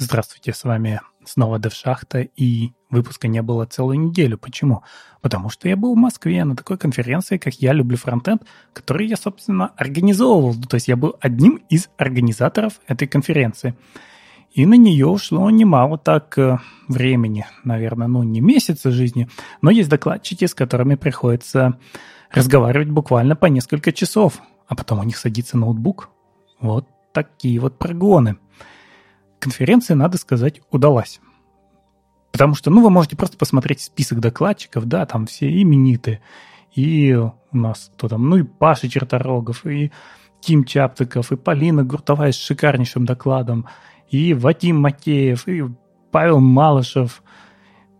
Здравствуйте, 0.00 0.52
с 0.52 0.62
вами 0.62 1.00
снова 1.24 1.58
Девшахта, 1.58 2.20
и 2.20 2.70
выпуска 2.88 3.26
не 3.26 3.42
было 3.42 3.66
целую 3.66 3.98
неделю. 3.98 4.38
Почему? 4.38 4.84
Потому 5.22 5.50
что 5.50 5.68
я 5.68 5.76
был 5.76 5.96
в 5.96 5.98
Москве 5.98 6.44
на 6.44 6.54
такой 6.54 6.78
конференции, 6.78 7.36
как 7.36 7.54
«Я 7.54 7.72
люблю 7.72 7.96
фронтенд», 7.96 8.44
которую 8.72 9.08
я, 9.08 9.16
собственно, 9.16 9.72
организовывал. 9.76 10.54
То 10.54 10.76
есть 10.76 10.86
я 10.86 10.94
был 10.94 11.16
одним 11.20 11.56
из 11.68 11.90
организаторов 11.96 12.74
этой 12.86 13.08
конференции. 13.08 13.74
И 14.52 14.66
на 14.66 14.74
нее 14.74 15.06
ушло 15.08 15.50
немало 15.50 15.98
так 15.98 16.38
э, 16.38 16.58
времени, 16.86 17.44
наверное, 17.64 18.06
ну 18.06 18.22
не 18.22 18.40
месяца 18.40 18.92
жизни, 18.92 19.28
но 19.62 19.72
есть 19.72 19.88
докладчики, 19.88 20.44
с 20.44 20.54
которыми 20.54 20.94
приходится 20.94 21.76
разговаривать 22.30 22.88
буквально 22.88 23.34
по 23.34 23.46
несколько 23.46 23.90
часов, 23.90 24.40
а 24.68 24.76
потом 24.76 25.00
у 25.00 25.02
них 25.02 25.16
садится 25.16 25.58
ноутбук. 25.58 26.10
Вот 26.60 26.86
такие 27.12 27.58
вот 27.58 27.78
прогоны 27.78 28.36
конференция, 29.38 29.94
надо 29.94 30.18
сказать, 30.18 30.60
удалась. 30.70 31.20
Потому 32.32 32.54
что, 32.54 32.70
ну, 32.70 32.82
вы 32.82 32.90
можете 32.90 33.16
просто 33.16 33.36
посмотреть 33.36 33.80
список 33.80 34.20
докладчиков, 34.20 34.86
да, 34.86 35.06
там 35.06 35.26
все 35.26 35.50
именитые. 35.60 36.20
И 36.74 37.12
у 37.14 37.56
нас 37.56 37.90
кто 37.96 38.08
там, 38.08 38.28
ну, 38.28 38.36
и 38.36 38.42
Паша 38.42 38.88
Черторогов, 38.88 39.66
и 39.66 39.90
Тим 40.40 40.64
Чаптыков, 40.64 41.32
и 41.32 41.36
Полина 41.36 41.82
Гуртовая 41.82 42.32
с 42.32 42.36
шикарнейшим 42.36 43.06
докладом, 43.06 43.66
и 44.08 44.34
Вадим 44.34 44.80
Макеев, 44.80 45.48
и 45.48 45.64
Павел 46.10 46.40
Малышев. 46.40 47.22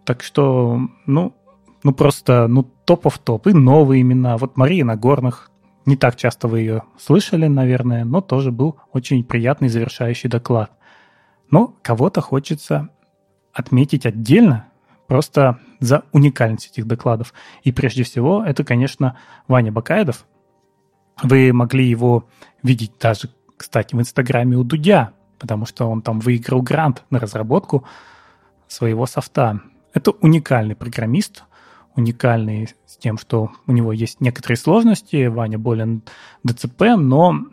Так 0.04 0.22
что, 0.22 0.80
ну, 1.06 1.34
ну 1.82 1.92
просто, 1.92 2.46
ну, 2.48 2.62
топов 2.62 3.18
топ. 3.18 3.46
И 3.46 3.52
новые 3.52 4.02
имена. 4.02 4.36
Вот 4.38 4.56
Мария 4.56 4.84
Нагорных. 4.84 5.50
Не 5.84 5.96
так 5.96 6.16
часто 6.16 6.48
вы 6.48 6.60
ее 6.60 6.82
слышали, 6.98 7.46
наверное, 7.46 8.04
но 8.04 8.20
тоже 8.20 8.52
был 8.52 8.76
очень 8.92 9.24
приятный 9.24 9.68
завершающий 9.68 10.28
доклад. 10.28 10.70
Но 11.50 11.74
кого-то 11.82 12.20
хочется 12.20 12.88
отметить 13.52 14.06
отдельно, 14.06 14.68
просто 15.06 15.58
за 15.80 16.04
уникальность 16.12 16.70
этих 16.70 16.86
докладов. 16.86 17.32
И 17.62 17.72
прежде 17.72 18.02
всего, 18.02 18.44
это, 18.44 18.64
конечно, 18.64 19.16
Ваня 19.48 19.72
Бакаедов. 19.72 20.26
Вы 21.22 21.52
могли 21.52 21.88
его 21.88 22.28
видеть 22.62 22.92
даже, 23.00 23.30
кстати, 23.56 23.94
в 23.94 24.00
Инстаграме 24.00 24.56
у 24.56 24.64
Дудя, 24.64 25.12
потому 25.38 25.66
что 25.66 25.86
он 25.86 26.02
там 26.02 26.20
выиграл 26.20 26.62
грант 26.62 27.04
на 27.10 27.18
разработку 27.18 27.84
своего 28.68 29.06
софта. 29.06 29.60
Это 29.94 30.10
уникальный 30.10 30.76
программист, 30.76 31.44
уникальный 31.96 32.68
с 32.86 32.96
тем, 32.96 33.18
что 33.18 33.50
у 33.66 33.72
него 33.72 33.92
есть 33.92 34.20
некоторые 34.20 34.58
сложности, 34.58 35.26
Ваня 35.26 35.58
болен 35.58 36.02
ДЦП, 36.44 36.82
но 36.96 37.46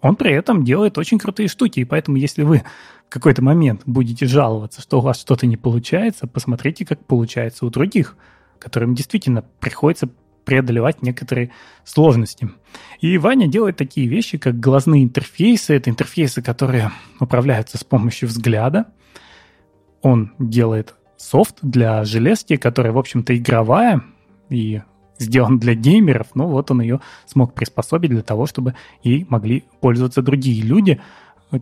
он 0.00 0.16
при 0.16 0.32
этом 0.32 0.64
делает 0.64 0.98
очень 0.98 1.18
крутые 1.18 1.48
штуки, 1.48 1.80
и 1.80 1.84
поэтому 1.84 2.18
если 2.18 2.42
вы 2.42 2.62
какой-то 3.08 3.42
момент 3.42 3.82
будете 3.86 4.26
жаловаться, 4.26 4.80
что 4.80 4.98
у 4.98 5.00
вас 5.00 5.20
что-то 5.20 5.46
не 5.46 5.56
получается, 5.56 6.26
посмотрите, 6.26 6.84
как 6.84 7.04
получается 7.04 7.64
у 7.66 7.70
других, 7.70 8.16
которым 8.58 8.94
действительно 8.94 9.42
приходится 9.60 10.08
преодолевать 10.44 11.02
некоторые 11.02 11.50
сложности. 11.84 12.50
И 13.00 13.18
Ваня 13.18 13.48
делает 13.48 13.76
такие 13.76 14.08
вещи, 14.08 14.38
как 14.38 14.58
глазные 14.58 15.04
интерфейсы. 15.04 15.74
Это 15.74 15.90
интерфейсы, 15.90 16.40
которые 16.40 16.90
управляются 17.20 17.76
с 17.76 17.84
помощью 17.84 18.28
взгляда. 18.28 18.86
Он 20.00 20.32
делает 20.38 20.94
софт 21.18 21.58
для 21.60 22.02
железки, 22.04 22.56
которая, 22.56 22.92
в 22.92 22.98
общем-то, 22.98 23.36
игровая 23.36 24.02
и 24.48 24.80
сделан 25.18 25.58
для 25.58 25.74
геймеров, 25.74 26.28
но 26.34 26.48
вот 26.48 26.70
он 26.70 26.80
ее 26.80 27.00
смог 27.26 27.52
приспособить 27.52 28.10
для 28.10 28.22
того, 28.22 28.46
чтобы 28.46 28.74
ей 29.02 29.26
могли 29.28 29.64
пользоваться 29.80 30.22
другие 30.22 30.62
люди– 30.62 31.00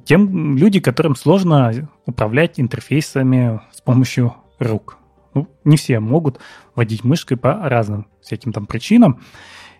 тем 0.04 0.56
люди, 0.56 0.80
которым 0.80 1.14
сложно 1.14 1.88
управлять 2.06 2.58
интерфейсами 2.58 3.60
с 3.72 3.80
помощью 3.80 4.34
рук. 4.58 4.98
Ну, 5.34 5.48
не 5.64 5.76
все 5.76 6.00
могут 6.00 6.40
водить 6.74 7.04
мышкой 7.04 7.36
по 7.36 7.68
разным 7.68 8.06
всяким 8.22 8.52
там 8.52 8.66
причинам. 8.66 9.20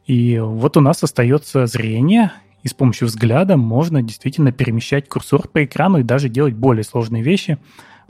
И 0.06 0.38
вот 0.38 0.76
у 0.76 0.80
нас 0.80 1.02
остается 1.02 1.66
зрение, 1.66 2.32
и 2.62 2.68
с 2.68 2.74
помощью 2.74 3.08
взгляда 3.08 3.56
можно 3.56 4.02
действительно 4.02 4.52
перемещать 4.52 5.08
курсор 5.08 5.48
по 5.48 5.64
экрану 5.64 5.98
и 5.98 6.04
даже 6.04 6.28
делать 6.28 6.54
более 6.54 6.84
сложные 6.84 7.22
вещи. 7.22 7.58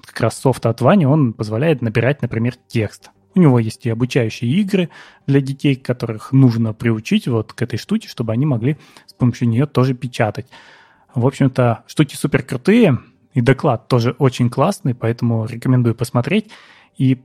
Как 0.04 0.20
раз 0.20 0.38
софт 0.38 0.66
от 0.66 0.80
Вани, 0.80 1.06
он 1.06 1.32
позволяет 1.32 1.82
набирать, 1.82 2.20
например, 2.20 2.54
текст. 2.66 3.10
У 3.34 3.40
него 3.40 3.58
есть 3.58 3.84
и 3.84 3.90
обучающие 3.90 4.50
игры 4.50 4.88
для 5.26 5.40
детей, 5.40 5.76
которых 5.76 6.32
нужно 6.32 6.72
приучить 6.72 7.28
вот 7.28 7.52
к 7.52 7.62
этой 7.62 7.78
штуке, 7.78 8.08
чтобы 8.08 8.32
они 8.32 8.46
могли 8.46 8.78
с 9.06 9.12
помощью 9.12 9.48
нее 9.48 9.66
тоже 9.66 9.94
печатать. 9.94 10.46
В 11.16 11.26
общем-то, 11.26 11.82
штуки 11.86 12.14
супер 12.14 12.42
крутые, 12.42 12.98
и 13.32 13.40
доклад 13.40 13.88
тоже 13.88 14.14
очень 14.18 14.50
классный, 14.50 14.94
поэтому 14.94 15.46
рекомендую 15.46 15.94
посмотреть. 15.94 16.50
И 16.98 17.22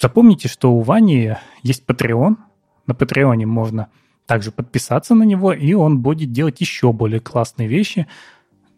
запомните, 0.00 0.48
что 0.48 0.72
у 0.72 0.80
Вани 0.80 1.34
есть 1.62 1.84
Patreon. 1.86 2.36
На 2.88 2.94
Патреоне 2.94 3.46
можно 3.46 3.86
также 4.26 4.50
подписаться 4.50 5.14
на 5.14 5.22
него, 5.22 5.52
и 5.52 5.74
он 5.74 6.00
будет 6.00 6.32
делать 6.32 6.60
еще 6.60 6.92
более 6.92 7.20
классные 7.20 7.68
вещи. 7.68 8.08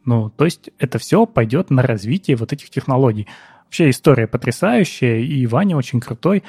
Ну, 0.04 0.28
то 0.28 0.44
есть 0.44 0.68
это 0.78 0.98
все 0.98 1.24
пойдет 1.24 1.70
на 1.70 1.80
развитие 1.80 2.36
вот 2.36 2.53
этих 2.53 2.68
технологий. 2.68 3.26
Вообще 3.64 3.88
история 3.88 4.26
потрясающая, 4.26 5.16
и 5.16 5.47
Ваня 5.47 5.78
очень 5.78 6.00
крутой. 6.00 6.44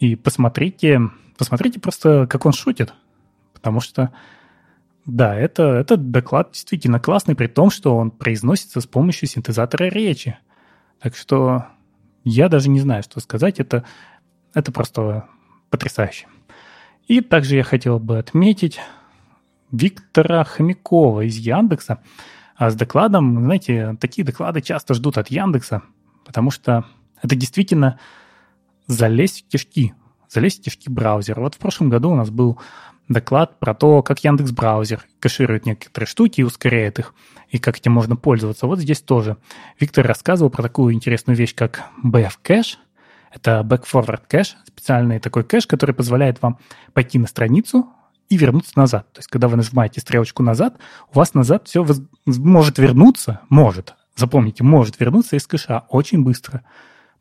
И 0.00 0.16
посмотрите, 0.16 1.02
посмотрите 1.36 1.78
просто, 1.78 2.26
как 2.26 2.46
он 2.46 2.54
шутит. 2.54 2.94
Потому 3.52 3.80
что 3.80 4.14
да, 5.08 5.34
это, 5.34 5.62
этот 5.62 6.10
доклад 6.10 6.50
действительно 6.52 7.00
классный, 7.00 7.34
при 7.34 7.46
том, 7.46 7.70
что 7.70 7.96
он 7.96 8.10
произносится 8.10 8.82
с 8.82 8.86
помощью 8.86 9.26
синтезатора 9.26 9.84
речи. 9.84 10.38
Так 11.00 11.16
что 11.16 11.64
я 12.24 12.50
даже 12.50 12.68
не 12.68 12.78
знаю, 12.78 13.02
что 13.02 13.18
сказать. 13.20 13.58
Это, 13.58 13.84
это 14.52 14.70
просто 14.70 15.24
потрясающе. 15.70 16.26
И 17.06 17.22
также 17.22 17.56
я 17.56 17.62
хотел 17.62 17.98
бы 17.98 18.18
отметить 18.18 18.80
Виктора 19.72 20.44
Хомякова 20.44 21.22
из 21.22 21.38
Яндекса 21.38 22.00
а 22.54 22.68
с 22.68 22.74
докладом. 22.74 23.44
Знаете, 23.44 23.96
такие 23.98 24.26
доклады 24.26 24.60
часто 24.60 24.92
ждут 24.92 25.16
от 25.16 25.28
Яндекса, 25.28 25.84
потому 26.26 26.50
что 26.50 26.84
это 27.22 27.34
действительно 27.34 27.98
залезть 28.86 29.46
в 29.46 29.48
кишки, 29.48 29.94
залезть 30.28 30.60
в 30.60 30.64
кишки 30.64 30.90
браузера. 30.90 31.40
Вот 31.40 31.54
в 31.54 31.58
прошлом 31.58 31.88
году 31.88 32.10
у 32.10 32.14
нас 32.14 32.28
был 32.28 32.58
доклад 33.08 33.58
про 33.58 33.74
то, 33.74 34.02
как 34.02 34.22
Яндекс 34.22 34.52
браузер 34.52 35.04
кэширует 35.20 35.66
некоторые 35.66 36.06
штуки 36.06 36.40
и 36.40 36.44
ускоряет 36.44 36.98
их, 36.98 37.14
и 37.48 37.58
как 37.58 37.78
этим 37.78 37.92
можно 37.92 38.16
пользоваться. 38.16 38.66
Вот 38.66 38.78
здесь 38.78 39.00
тоже. 39.00 39.36
Виктор 39.80 40.06
рассказывал 40.06 40.50
про 40.50 40.62
такую 40.62 40.94
интересную 40.94 41.36
вещь, 41.36 41.54
как 41.54 41.84
BF 42.04 42.34
Cache. 42.44 42.76
Это 43.30 43.60
Back-Forward 43.64 44.22
Cache, 44.30 44.54
специальный 44.66 45.18
такой 45.20 45.44
кэш, 45.44 45.66
который 45.66 45.94
позволяет 45.94 46.40
вам 46.40 46.58
пойти 46.94 47.18
на 47.18 47.26
страницу 47.26 47.88
и 48.28 48.36
вернуться 48.36 48.72
назад. 48.76 49.12
То 49.12 49.18
есть, 49.20 49.28
когда 49.28 49.48
вы 49.48 49.56
нажимаете 49.56 50.00
стрелочку 50.00 50.42
назад, 50.42 50.78
у 51.12 51.16
вас 51.16 51.34
назад 51.34 51.68
все 51.68 51.82
воз... 51.82 52.00
может 52.26 52.78
вернуться, 52.78 53.40
может, 53.48 53.94
запомните, 54.16 54.64
может 54.64 54.98
вернуться 55.00 55.36
из 55.36 55.46
кэша 55.46 55.84
очень 55.88 56.22
быстро. 56.22 56.62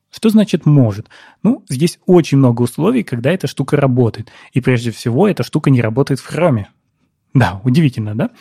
Что 0.09 0.29
значит 0.29 0.65
может? 0.65 1.09
Ну, 1.43 1.63
здесь 1.69 1.99
очень 2.05 2.37
много 2.37 2.61
условий, 2.61 3.03
когда 3.03 3.31
эта 3.31 3.47
штука 3.47 3.77
работает. 3.77 4.31
И 4.53 4.61
прежде 4.61 4.91
всего, 4.91 5.27
эта 5.27 5.43
штука 5.43 5.69
не 5.69 5.81
работает 5.81 6.19
в 6.19 6.31
Chrome. 6.31 6.65
Да, 7.33 7.61
удивительно, 7.63 8.15
да? 8.15 8.31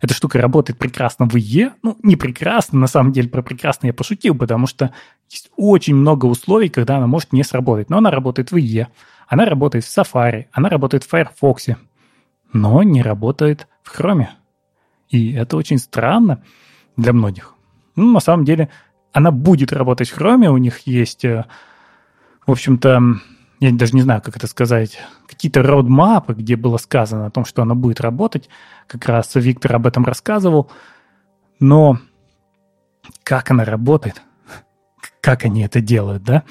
Эта 0.00 0.14
штука 0.14 0.40
работает 0.40 0.78
прекрасно 0.78 1.26
в 1.26 1.34
IE. 1.34 1.72
Ну, 1.82 1.98
не 2.02 2.16
прекрасно, 2.16 2.78
на 2.78 2.86
самом 2.86 3.12
деле 3.12 3.28
про 3.28 3.42
прекрасно 3.42 3.88
я 3.88 3.92
пошутил, 3.92 4.34
потому 4.34 4.66
что 4.66 4.92
есть 5.28 5.50
очень 5.56 5.94
много 5.94 6.26
условий, 6.26 6.68
когда 6.68 6.96
она 6.96 7.06
может 7.06 7.32
не 7.32 7.42
сработать. 7.42 7.90
Но 7.90 7.98
она 7.98 8.10
работает 8.10 8.52
в 8.52 8.56
IE, 8.56 8.86
она 9.26 9.44
работает 9.44 9.84
в 9.84 9.94
Safari, 9.94 10.46
она 10.52 10.68
работает 10.68 11.04
в 11.04 11.08
Firefox, 11.08 11.66
но 12.52 12.82
не 12.82 13.02
работает 13.02 13.66
в 13.82 13.98
Chrome. 13.98 14.28
И 15.08 15.32
это 15.32 15.56
очень 15.56 15.78
странно 15.78 16.42
для 16.96 17.12
многих. 17.12 17.54
Ну, 17.96 18.12
на 18.12 18.20
самом 18.20 18.44
деле, 18.44 18.68
она 19.16 19.30
будет 19.30 19.72
работать 19.72 20.10
в 20.10 20.18
Chrome, 20.18 20.48
у 20.48 20.58
них 20.58 20.80
есть, 20.80 21.24
э, 21.24 21.46
в 22.46 22.50
общем-то, 22.50 23.00
я 23.60 23.72
даже 23.72 23.94
не 23.94 24.02
знаю, 24.02 24.20
как 24.20 24.36
это 24.36 24.46
сказать, 24.46 24.98
какие-то 25.26 25.62
роудмапы, 25.62 26.34
где 26.34 26.54
было 26.54 26.76
сказано 26.76 27.24
о 27.24 27.30
том, 27.30 27.46
что 27.46 27.62
она 27.62 27.74
будет 27.74 28.02
работать. 28.02 28.50
Как 28.86 29.06
раз 29.06 29.34
Виктор 29.34 29.76
об 29.76 29.86
этом 29.86 30.04
рассказывал. 30.04 30.70
Но 31.60 31.98
как 33.22 33.50
она 33.50 33.64
работает? 33.64 34.20
Как 35.22 35.46
они 35.46 35.62
это 35.62 35.80
делают, 35.80 36.22
да? 36.22 36.42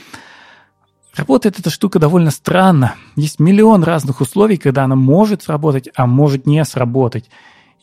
Работает 1.15 1.59
эта 1.59 1.69
штука 1.69 1.99
довольно 1.99 2.31
странно. 2.31 2.95
Есть 3.15 3.39
миллион 3.39 3.83
разных 3.83 4.21
условий, 4.21 4.57
когда 4.57 4.85
она 4.85 4.95
может 4.95 5.43
сработать, 5.43 5.89
а 5.95 6.07
может 6.07 6.47
не 6.47 6.65
сработать. 6.65 7.29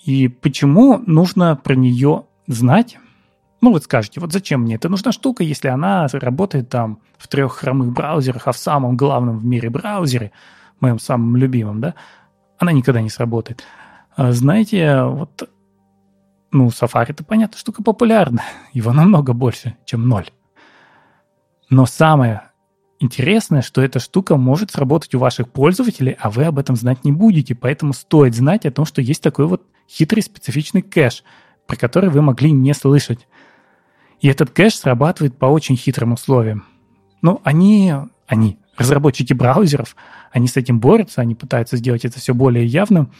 И 0.04 0.26
почему 0.26 0.98
нужно 1.06 1.54
про 1.54 1.76
нее 1.76 2.24
знать? 2.48 2.98
Ну, 3.62 3.70
вот 3.70 3.84
скажете, 3.84 4.20
вот 4.20 4.32
зачем 4.32 4.62
мне 4.62 4.74
эта 4.74 4.88
нужна 4.88 5.12
штука, 5.12 5.44
если 5.44 5.68
она 5.68 6.08
работает 6.12 6.68
там 6.68 6.98
в 7.16 7.28
трех 7.28 7.54
хромых 7.54 7.92
браузерах, 7.92 8.48
а 8.48 8.52
в 8.52 8.58
самом 8.58 8.96
главном 8.96 9.38
в 9.38 9.44
мире 9.44 9.70
браузере, 9.70 10.32
моем 10.80 10.98
самом 10.98 11.36
любимом, 11.36 11.80
да, 11.80 11.94
она 12.58 12.72
никогда 12.72 13.00
не 13.00 13.08
сработает. 13.08 13.62
А 14.16 14.32
знаете, 14.32 15.04
вот 15.04 15.48
Ну, 16.50 16.68
Safari, 16.68 17.10
это 17.10 17.24
понятно, 17.24 17.56
штука 17.56 17.84
популярная. 17.84 18.44
Его 18.72 18.92
намного 18.92 19.32
больше, 19.32 19.76
чем 19.84 20.08
ноль. 20.08 20.28
Но 21.70 21.86
самое 21.86 22.42
интересное, 22.98 23.62
что 23.62 23.80
эта 23.80 24.00
штука 24.00 24.36
может 24.36 24.72
сработать 24.72 25.14
у 25.14 25.20
ваших 25.20 25.50
пользователей, 25.50 26.16
а 26.18 26.30
вы 26.30 26.44
об 26.44 26.58
этом 26.58 26.74
знать 26.74 27.04
не 27.04 27.12
будете. 27.12 27.54
Поэтому 27.54 27.92
стоит 27.92 28.34
знать 28.34 28.66
о 28.66 28.72
том, 28.72 28.84
что 28.84 29.00
есть 29.00 29.22
такой 29.22 29.46
вот 29.46 29.62
хитрый 29.88 30.22
специфичный 30.22 30.82
кэш, 30.82 31.22
про 31.68 31.76
который 31.76 32.10
вы 32.10 32.22
могли 32.22 32.50
не 32.50 32.74
слышать. 32.74 33.28
И 34.22 34.28
этот 34.28 34.50
кэш 34.50 34.76
срабатывает 34.76 35.36
по 35.36 35.46
очень 35.46 35.76
хитрым 35.76 36.12
условиям. 36.12 36.64
Ну, 37.22 37.40
они, 37.42 37.92
они, 38.26 38.58
разработчики 38.76 39.32
браузеров, 39.32 39.96
они 40.30 40.46
с 40.46 40.56
этим 40.56 40.78
борются, 40.78 41.20
они 41.20 41.34
пытаются 41.34 41.76
сделать 41.76 42.04
это 42.04 42.20
все 42.20 42.32
более 42.32 42.64
явным. 42.64 43.10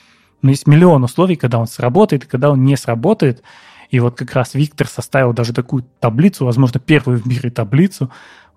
Но 0.43 0.51
есть 0.51 0.67
миллион 0.67 1.03
условий, 1.03 1.37
когда 1.37 1.59
он 1.59 1.67
сработает 1.67 2.25
и 2.25 2.29
когда 2.29 2.51
он 2.51 2.65
не 2.65 2.77
сработает. 2.77 3.43
И 3.91 3.99
вот 3.99 4.17
как 4.17 4.33
раз 4.33 4.55
Виктор 4.55 4.87
составил 4.87 5.33
даже 5.33 5.53
такую 5.53 5.85
таблицу, 6.01 6.47
возможно, 6.47 6.79
первую 6.79 7.19
в 7.19 7.27
мире 7.27 7.51
таблицу 7.51 8.11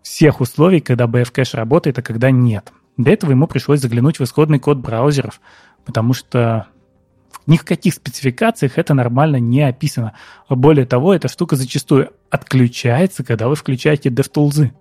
всех 0.03 0.39
условий, 0.39 0.81
когда 0.81 1.05
BF-кэш 1.05 1.55
работает, 1.55 1.97
а 1.97 2.03
когда 2.03 2.29
нет. 2.29 2.71
Для 2.95 3.13
этого 3.13 3.31
ему 3.31 3.47
пришлось 3.47 3.81
заглянуть 3.81 4.19
в 4.19 4.23
исходный 4.23 4.59
код 4.59 4.77
браузеров, 4.77 5.41
потому 5.83 6.13
что 6.13 6.67
ни 7.47 7.57
в 7.57 7.63
каких 7.63 7.93
спецификациях 7.93 8.77
это 8.77 8.93
нормально 8.93 9.37
не 9.37 9.61
описано. 9.61 10.13
Более 10.49 10.85
того, 10.85 11.13
эта 11.13 11.27
штука 11.27 11.55
зачастую 11.55 12.11
отключается, 12.29 13.23
когда 13.23 13.47
вы 13.47 13.55
включаете 13.55 14.09
DevTools. 14.09 14.71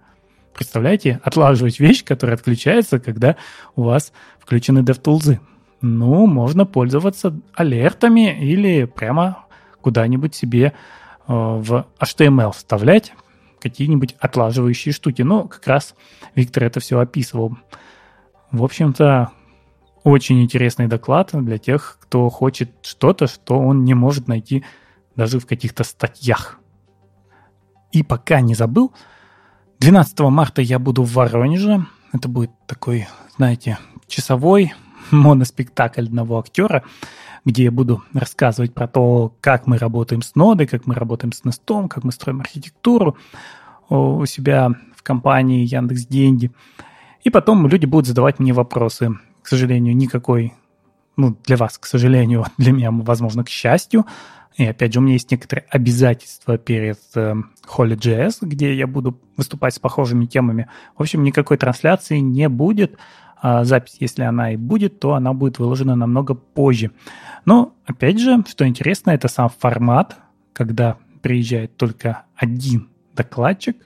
Представляете, 0.55 1.20
отлаживать 1.25 1.81
вещь, 1.81 2.05
которая 2.05 2.37
отключается, 2.37 3.00
когда 3.00 3.37
у 3.76 3.82
вас 3.82 4.12
включены 4.38 4.81
DevTools. 4.81 5.38
Ну, 5.81 6.26
можно 6.26 6.64
пользоваться 6.64 7.38
алертами 7.55 8.38
или 8.40 8.84
прямо 8.84 9.44
куда-нибудь 9.81 10.34
себе 10.34 10.66
э, 10.66 10.72
в 11.26 11.87
HTML 12.00 12.52
вставлять 12.52 13.12
какие-нибудь 13.61 14.14
отлаживающие 14.19 14.93
штуки. 14.93 15.22
Ну, 15.22 15.49
как 15.49 15.66
раз 15.66 15.94
Виктор 16.34 16.64
это 16.64 16.81
все 16.81 16.99
описывал. 16.99 17.56
В 18.50 18.62
общем-то, 18.62 19.32
очень 20.04 20.42
интересный 20.42 20.86
доклад 20.86 21.30
для 21.32 21.58
тех, 21.58 21.98
кто 22.00 22.28
хочет 22.28 22.70
что-то, 22.82 23.26
что 23.26 23.58
он 23.58 23.84
не 23.84 23.94
может 23.94 24.28
найти 24.28 24.64
даже 25.16 25.40
в 25.40 25.46
каких-то 25.46 25.82
статьях. 25.82 26.58
И 27.90 28.02
пока 28.02 28.40
не 28.40 28.54
забыл, 28.54 28.92
12 29.80 30.20
марта 30.20 30.62
я 30.62 30.78
буду 30.78 31.02
в 31.02 31.12
Воронеже. 31.14 31.86
Это 32.12 32.28
будет 32.28 32.50
такой, 32.66 33.08
знаете, 33.36 33.78
часовой 34.06 34.74
моноспектакль 35.10 36.04
одного 36.04 36.38
актера, 36.38 36.84
где 37.44 37.64
я 37.64 37.70
буду 37.70 38.02
рассказывать 38.12 38.74
про 38.74 38.86
то, 38.86 39.34
как 39.40 39.66
мы 39.66 39.78
работаем 39.78 40.22
с 40.22 40.34
нодой, 40.34 40.66
как 40.66 40.86
мы 40.86 40.94
работаем 40.94 41.32
с 41.32 41.44
Нестом, 41.44 41.88
как 41.88 42.04
мы 42.04 42.12
строим 42.12 42.40
архитектуру 42.40 43.16
у 43.88 44.24
себя 44.26 44.70
в 44.94 45.02
компании 45.02 45.66
Яндекс 45.66 46.06
Деньги. 46.06 46.50
И 47.22 47.30
потом 47.30 47.66
люди 47.66 47.86
будут 47.86 48.06
задавать 48.06 48.38
мне 48.38 48.52
вопросы. 48.52 49.16
К 49.44 49.49
сожалению, 49.49 49.94
никакой, 49.94 50.55
ну, 51.19 51.37
для 51.44 51.58
вас, 51.58 51.76
к 51.76 51.85
сожалению, 51.85 52.46
для 52.58 52.73
меня, 52.73 52.91
возможно, 52.91 53.44
к 53.44 53.50
счастью, 53.50 54.06
и 54.56 54.64
опять 54.64 54.93
же, 54.93 55.00
у 55.00 55.02
меня 55.02 55.14
есть 55.14 55.31
некоторые 55.31 55.67
обязательства 55.69 56.58
перед 56.58 56.99
э, 57.17 57.35
Holy.js, 57.76 58.38
где 58.41 58.75
я 58.75 58.87
буду 58.87 59.20
выступать 59.37 59.75
с 59.75 59.79
похожими 59.81 60.26
темами. 60.26 60.69
В 60.96 61.02
общем, 61.02 61.25
никакой 61.25 61.58
трансляции 61.58 62.19
не 62.19 62.49
будет. 62.49 62.96
А 63.43 63.64
запись, 63.64 63.96
если 63.99 64.23
она 64.23 64.52
и 64.52 64.56
будет, 64.56 65.00
то 65.00 65.14
она 65.14 65.35
будет 65.35 65.58
выложена 65.58 65.97
намного 65.97 66.35
позже. 66.35 66.93
Но, 67.44 67.75
опять 67.85 68.20
же, 68.20 68.44
что 68.49 68.67
интересно, 68.67 69.11
это 69.11 69.26
сам 69.29 69.50
формат, 69.50 70.17
когда 70.52 70.97
приезжает 71.20 71.76
только 71.76 72.23
один 72.37 72.88
докладчик, 73.12 73.76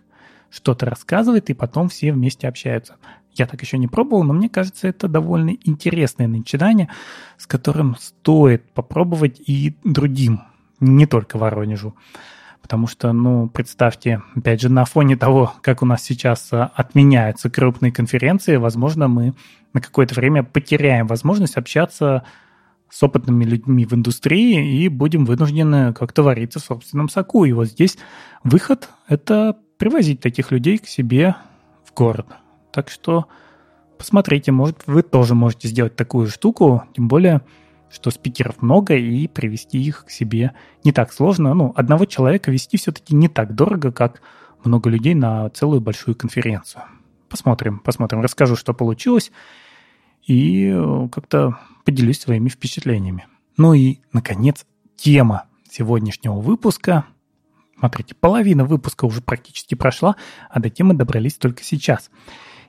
что-то 0.51 0.87
рассказывает, 0.87 1.51
и 1.51 1.55
потом 1.55 1.89
все 1.89 2.13
вместе 2.13 2.47
общаются. 2.47 2.97
Я 3.39 3.47
так 3.47 3.63
еще 3.63 3.79
не 3.79 3.87
пробовал, 3.87 4.25
но 4.25 4.35
мне 4.35 4.49
кажется, 4.49 4.89
это 4.89 5.07
довольно 5.07 5.51
интересное 5.65 6.27
начинание, 6.27 6.89
с 7.37 7.47
которым 7.47 7.97
стоит 8.01 8.69
попробовать 8.73 9.41
и 9.47 9.77
другим 9.85 10.43
не 10.81 11.07
только 11.07 11.39
Воронежу. 11.39 11.95
Потому 12.61 12.89
что, 12.89 13.13
ну, 13.13 13.49
представьте, 13.49 14.23
опять 14.35 14.61
же, 14.61 14.69
на 14.69 14.85
фоне 14.85 15.17
того, 15.17 15.55
как 15.63 15.83
у 15.83 15.87
нас 15.87 16.03
сейчас 16.03 16.49
а, 16.53 16.71
отменяются 16.75 17.49
крупные 17.49 17.93
конференции, 17.93 18.57
возможно, 18.57 19.07
мы 19.07 19.35
на 19.73 19.81
какое-то 19.81 20.17
время 20.17 20.43
потеряем 20.43 21.07
возможность 21.07 21.57
общаться 21.57 22.25
с 22.91 23.03
опытными 23.03 23.45
людьми 23.45 23.87
в 23.87 23.95
индустрии 23.95 24.83
и 24.83 24.89
будем 24.89 25.25
вынуждены 25.25 25.95
как-то 25.95 26.23
вариться 26.23 26.59
в 26.59 26.65
собственном 26.65 27.09
соку. 27.09 27.45
И 27.45 27.53
вот 27.53 27.69
здесь 27.69 27.97
выход– 28.43 28.91
это 29.09 29.57
привозить 29.79 30.21
таких 30.21 30.51
людей 30.51 30.79
к 30.79 30.89
себе 30.89 31.37
в 31.85 31.95
город. 31.95 32.27
Так 32.79 32.91
что 32.91 33.27
посмотрите, 33.99 34.53
может, 34.53 34.85
вы 34.87 35.03
тоже 35.03 35.35
можете 35.35 35.67
сделать 35.67 35.97
такую 35.97 36.29
штуку, 36.29 36.85
тем 36.95 37.09
более– 37.09 37.43
что 37.91 38.11
спикеров 38.11 38.61
много, 38.63 38.95
и 38.95 39.27
привести 39.27 39.79
их 39.79 40.05
к 40.07 40.11
себе 40.11 40.53
не 40.85 40.93
так 40.93 41.13
сложно. 41.13 41.55
Ну, 41.55 41.73
одного 41.77 42.05
человека 42.05 42.51
вести 42.51 42.77
все-таки 42.77 43.15
не 43.15 43.29
так 43.29 43.55
дорого, 43.55 43.93
как 43.93 44.21
много 44.65 44.91
людей 44.91 45.15
на 45.15 45.49
целую 45.51 45.81
большую 45.81 46.15
конференцию. 46.15 46.85
Посмотрим, 47.29 47.79
посмотрим. 47.79 48.21
Расскажу, 48.21 48.57
что 48.57 48.75
получилось, 48.75 49.31
и 50.27 50.71
э, 50.71 51.09
как-то 51.11 51.59
поделюсь 51.85 52.21
своими 52.21 52.49
впечатлениями. 52.49 53.27
Ну 53.57 53.75
и, 53.75 53.99
наконец, 54.13 54.67
тема 54.97 55.45
сегодняшнего 55.71 56.35
выпуска. 56.35 57.07
Смотрите, 57.79 58.15
половина 58.15 58.65
выпуска 58.65 59.05
уже 59.05 59.21
практически 59.21 59.75
прошла, 59.75 60.17
а 60.51 60.61
до 60.61 60.69
темы 60.69 60.95
добрались 60.95 61.35
только 61.35 61.63
сейчас. 61.63 62.11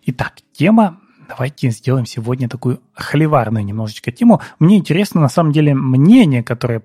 Итак, 0.05 0.33
тема 0.53 0.99
давайте 1.29 1.69
сделаем 1.69 2.05
сегодня 2.05 2.49
такую 2.49 2.81
холиварную 2.93 3.63
немножечко 3.63 4.11
тему. 4.11 4.41
Мне 4.57 4.77
интересно, 4.77 5.21
на 5.21 5.29
самом 5.29 5.51
деле, 5.51 5.75
мнение, 5.75 6.43
которое 6.43 6.81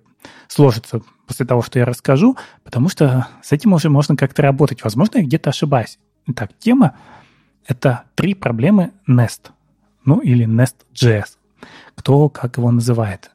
сложится 0.48 1.00
после 1.26 1.46
того, 1.46 1.62
что 1.62 1.78
я 1.78 1.86
расскажу, 1.86 2.36
потому 2.62 2.88
что 2.88 3.28
с 3.42 3.52
этим 3.52 3.72
уже 3.72 3.88
можно 3.88 4.16
как-то 4.16 4.42
работать. 4.42 4.84
Возможно, 4.84 5.18
я 5.18 5.24
где-то 5.24 5.50
ошибаюсь. 5.50 5.98
Итак, 6.26 6.50
тема— 6.58 6.96
это 7.66 8.04
три 8.14 8.34
проблемы 8.34 8.92
Nest, 9.08 9.50
ну 10.04 10.20
или 10.20 10.46
Nest.js, 10.46 11.36
кто 11.94 12.28
как 12.28 12.58
его 12.58 12.70
называет. 12.70 13.30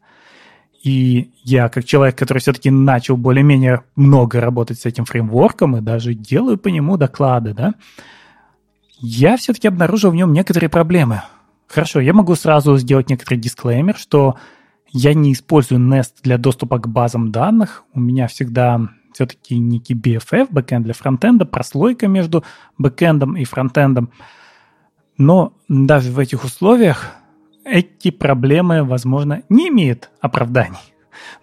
И 0.84 1.32
я, 1.44 1.68
как 1.70 1.84
человек, 1.84 2.18
который 2.18 2.40
все-таки 2.40 2.70
начал 2.70 3.18
более-менее 3.18 3.84
много 3.96 4.40
работать 4.40 4.80
с 4.80 4.86
этим 4.86 5.06
фреймворком 5.06 5.76
и 5.76 5.82
даже 5.82 6.14
делаю 6.14 6.58
по 6.58 6.70
нему 6.70 6.96
доклады, 6.96 7.54
да, 7.54 7.74
я 9.00 9.38
все-таки 9.38 9.68
обнаружил 9.68 10.12
в 10.12 10.16
нем 10.16 10.34
некоторые 10.34 10.70
проблемы. 10.70 11.24
Хорошо, 11.68 12.00
я 12.00 12.14
могу 12.14 12.36
сразу 12.36 12.78
сделать 12.78 13.10
некоторый 13.10 13.38
дисклеймер, 13.38 13.96
что 13.96 14.38
я 14.92 15.14
не 15.14 15.34
использую 15.34 15.80
Nest 15.80 16.16
для 16.24 16.38
доступа 16.38 16.80
к 16.80 16.88
базам 16.88 17.32
данных. 17.32 17.84
У 17.94 18.00
меня 18.00 18.28
всегда 18.28 18.90
все-таки 19.14 19.58
некий 19.58 19.94
BFF, 19.94 20.48
бэкэнд 20.50 20.86
для 20.86 20.94
фронтенда, 20.94 21.46
прослойка 21.46 22.08
между 22.08 22.44
бэкэндом 22.78 23.38
и 23.38 23.44
фронтендом. 23.46 24.12
Но 25.18 25.54
даже 25.68 26.12
в 26.12 26.20
этих 26.20 26.44
условиях 26.44 27.12
эти 27.66 28.10
проблемы, 28.10 28.84
возможно, 28.84 29.44
не 29.50 29.70
имеют 29.70 30.10
оправданий. 30.22 30.94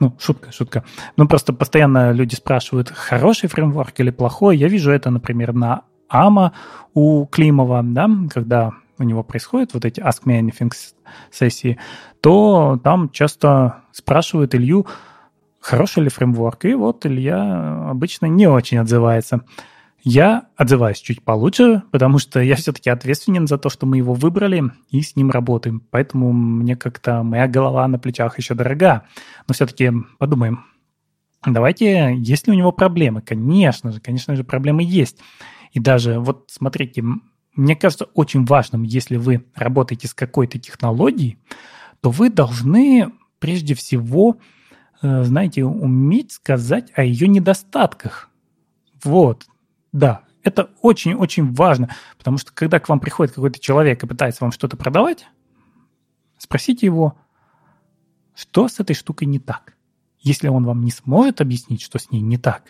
Ну, 0.00 0.14
шутка, 0.18 0.50
шутка. 0.52 0.84
Ну, 1.16 1.28
просто 1.28 1.52
постоянно 1.52 2.12
люди 2.12 2.34
спрашивают, 2.34 2.90
хороший 2.90 3.48
фреймворк 3.48 3.98
или 4.00 4.10
плохой. 4.10 4.56
Я 4.56 4.68
вижу 4.68 4.90
это, 4.90 5.10
например, 5.10 5.52
на 5.52 5.82
АМА 6.08 6.52
у 6.94 7.26
Климова, 7.26 7.82
да, 7.82 8.08
когда 8.30 8.72
у 8.98 9.02
него 9.02 9.22
происходят 9.22 9.74
вот 9.74 9.84
эти 9.84 10.00
Ask 10.00 10.24
Me 10.24 10.40
Anything 10.40 10.72
сессии, 11.30 11.78
то 12.20 12.80
там 12.82 13.10
часто 13.10 13.84
спрашивают 13.92 14.54
Илью, 14.54 14.86
хороший 15.60 16.04
ли 16.04 16.08
фреймворк. 16.08 16.64
И 16.64 16.74
вот 16.74 17.04
Илья 17.06 17.88
обычно 17.90 18.26
не 18.26 18.46
очень 18.46 18.78
отзывается. 18.78 19.42
Я 20.02 20.46
отзываюсь 20.56 21.00
чуть 21.00 21.24
получше, 21.24 21.82
потому 21.90 22.18
что 22.18 22.40
я 22.40 22.54
все-таки 22.54 22.90
ответственен 22.90 23.48
за 23.48 23.58
то, 23.58 23.68
что 23.68 23.86
мы 23.86 23.96
его 23.96 24.14
выбрали 24.14 24.70
и 24.90 25.02
с 25.02 25.16
ним 25.16 25.32
работаем. 25.32 25.82
Поэтому 25.90 26.32
мне 26.32 26.76
как-то 26.76 27.24
моя 27.24 27.48
голова 27.48 27.88
на 27.88 27.98
плечах 27.98 28.38
еще 28.38 28.54
дорога. 28.54 29.02
Но 29.48 29.54
все-таки 29.54 29.90
подумаем, 30.18 30.64
давайте, 31.44 32.14
есть 32.16 32.46
ли 32.46 32.52
у 32.52 32.56
него 32.56 32.70
проблемы? 32.70 33.20
Конечно 33.20 33.90
же, 33.90 34.00
конечно 34.00 34.36
же, 34.36 34.44
проблемы 34.44 34.84
есть. 34.84 35.18
И 35.76 35.78
даже, 35.78 36.18
вот 36.20 36.46
смотрите, 36.48 37.04
мне 37.54 37.76
кажется 37.76 38.06
очень 38.14 38.46
важным, 38.46 38.82
если 38.82 39.16
вы 39.16 39.44
работаете 39.54 40.08
с 40.08 40.14
какой-то 40.14 40.58
технологией, 40.58 41.38
то 42.00 42.08
вы 42.08 42.30
должны 42.30 43.12
прежде 43.40 43.74
всего, 43.74 44.38
э, 45.02 45.22
знаете, 45.24 45.66
уметь 45.66 46.32
сказать 46.32 46.90
о 46.94 47.04
ее 47.04 47.28
недостатках. 47.28 48.30
Вот, 49.04 49.44
да, 49.92 50.22
это 50.42 50.70
очень-очень 50.80 51.52
важно, 51.52 51.94
потому 52.16 52.38
что 52.38 52.54
когда 52.54 52.80
к 52.80 52.88
вам 52.88 52.98
приходит 52.98 53.34
какой-то 53.34 53.60
человек 53.60 54.02
и 54.02 54.06
пытается 54.06 54.44
вам 54.44 54.52
что-то 54.52 54.78
продавать, 54.78 55.26
спросите 56.38 56.86
его, 56.86 57.18
что 58.34 58.68
с 58.68 58.80
этой 58.80 58.96
штукой 58.96 59.26
не 59.28 59.40
так. 59.40 59.76
если 60.20 60.48
он 60.48 60.64
вам 60.64 60.80
не 60.80 60.90
сможет 60.90 61.42
объяснить, 61.42 61.82
что 61.82 61.98
с 61.98 62.10
ней 62.10 62.22
не 62.22 62.38
так, 62.38 62.62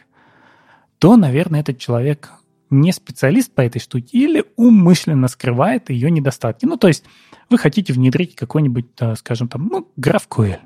то, 0.99 1.17
наверное, 1.17 1.61
этот 1.61 1.79
человек 1.79 2.33
не 2.71 2.93
специалист 2.93 3.53
по 3.53 3.61
этой 3.61 3.81
штуке 3.81 4.19
или 4.19 4.45
умышленно 4.57 5.29
скрывает 5.29 5.91
ее 5.91 6.11
недостатки. 6.11 6.67
Ну, 6.67 6.77
то 6.77 6.89
есть 6.89 7.05
вы 7.49 7.59
хотите 7.59 7.93
внедрить 7.93 8.35
какой-нибудь, 8.35 8.87
э, 9.01 9.15
скажем 9.17 9.49
там, 9.49 9.69
ну, 9.69 9.93
GraphQL. 9.99 10.61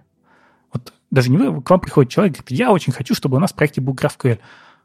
Вот 0.73 0.93
даже 1.11 1.31
не 1.31 1.37
вы, 1.37 1.63
к 1.63 1.69
вам 1.69 1.81
приходит 1.81 2.11
человек, 2.11 2.35
говорит, 2.35 2.51
я 2.51 2.73
очень 2.73 2.93
хочу, 2.93 3.15
чтобы 3.15 3.37
у 3.37 3.41
нас 3.41 3.53
в 3.53 3.57
проекте 3.57 3.81
был 3.81 3.95
GraphQL. 3.95 4.39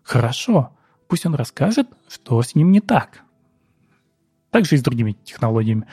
Хорошо, 0.04 0.76
пусть 1.08 1.26
он 1.26 1.36
расскажет, 1.36 1.88
что 2.10 2.42
с 2.42 2.56
ним 2.56 2.72
не 2.72 2.82
так. 2.82 3.22
Так 4.52 4.66
же 4.66 4.76
и 4.76 4.78
с 4.78 4.82
другими 4.82 5.14
технологиями. 5.24 5.86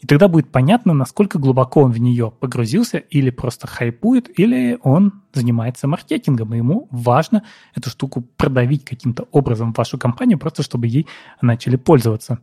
И 0.00 0.06
тогда 0.06 0.28
будет 0.28 0.50
понятно, 0.50 0.94
насколько 0.94 1.38
глубоко 1.38 1.82
он 1.82 1.92
в 1.92 1.98
нее 1.98 2.32
погрузился, 2.40 2.96
или 2.96 3.28
просто 3.28 3.66
хайпует, 3.66 4.30
или 4.38 4.78
он 4.82 5.22
занимается 5.34 5.86
маркетингом, 5.86 6.54
и 6.54 6.56
ему 6.56 6.88
важно 6.90 7.44
эту 7.74 7.90
штуку 7.90 8.22
продавить 8.38 8.84
каким-то 8.84 9.28
образом 9.30 9.74
в 9.74 9.76
вашу 9.76 9.98
компанию, 9.98 10.38
просто 10.38 10.62
чтобы 10.62 10.86
ей 10.86 11.06
начали 11.42 11.76
пользоваться. 11.76 12.38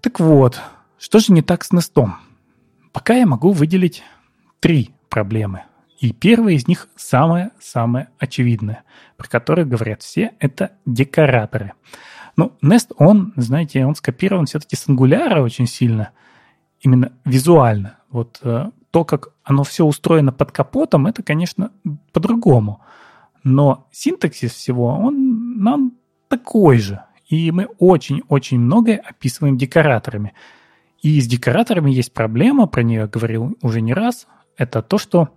Так 0.00 0.20
вот, 0.20 0.60
что 0.98 1.18
же 1.18 1.32
не 1.32 1.42
так 1.42 1.64
с 1.64 1.72
Нестом? 1.72 2.16
Пока 2.92 3.14
я 3.14 3.26
могу 3.26 3.50
выделить 3.50 4.04
три 4.60 4.94
проблемы. 5.08 5.64
И 5.98 6.12
первая 6.12 6.54
из 6.54 6.68
них 6.68 6.88
самая-самая 6.94 8.10
очевидная, 8.18 8.84
про 9.16 9.26
которую 9.26 9.66
говорят 9.66 10.02
все, 10.02 10.32
это 10.38 10.72
декораторы. 10.84 11.72
Ну, 12.36 12.52
Nest, 12.62 12.92
он, 12.98 13.32
знаете, 13.34 13.84
он 13.84 13.96
скопирован 13.96 14.46
все-таки 14.46 14.76
с 14.76 14.86
Angular 14.86 15.40
очень 15.40 15.66
сильно– 15.66 16.10
именно 16.80 17.12
визуально. 17.24 17.98
Вот 18.10 18.40
э, 18.42 18.70
то, 18.90 19.04
как 19.04 19.28
оно 19.44 19.64
все 19.64 19.84
устроено 19.84 20.32
под 20.32 20.52
капотом, 20.52 21.06
это, 21.06 21.22
конечно, 21.22 21.70
по-другому. 22.12 22.80
Но 23.44 23.86
синтаксис 23.92 24.52
всего, 24.52 24.88
он 24.88 25.62
нам 25.62 25.92
такой 26.28 26.78
же. 26.78 27.02
И 27.28 27.50
мы 27.50 27.66
очень-очень 27.78 28.58
многое 28.58 28.96
описываем 28.98 29.56
декораторами. 29.56 30.34
И 31.02 31.20
с 31.20 31.26
декораторами 31.26 31.90
есть 31.90 32.12
проблема, 32.12 32.66
про 32.66 32.82
нее 32.82 33.00
я 33.00 33.06
говорил 33.06 33.56
уже 33.62 33.80
не 33.80 33.94
раз. 33.94 34.26
Это 34.56 34.82
то, 34.82 34.98
что 34.98 35.28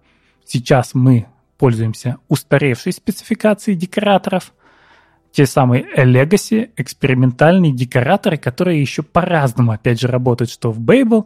сейчас 0.45 0.93
мы 0.93 1.27
пользуемся 1.57 2.17
устаревшей 2.29 2.93
спецификацией 2.93 3.77
декораторов, 3.77 4.53
те 5.31 5.45
самые 5.45 5.85
Legacy, 5.95 6.71
экспериментальные 6.75 7.71
декораторы, 7.71 8.37
которые 8.37 8.81
еще 8.81 9.03
по-разному, 9.03 9.71
опять 9.71 9.99
же, 9.99 10.07
работают 10.07 10.49
что 10.49 10.71
в 10.71 10.79
Babel, 10.79 11.25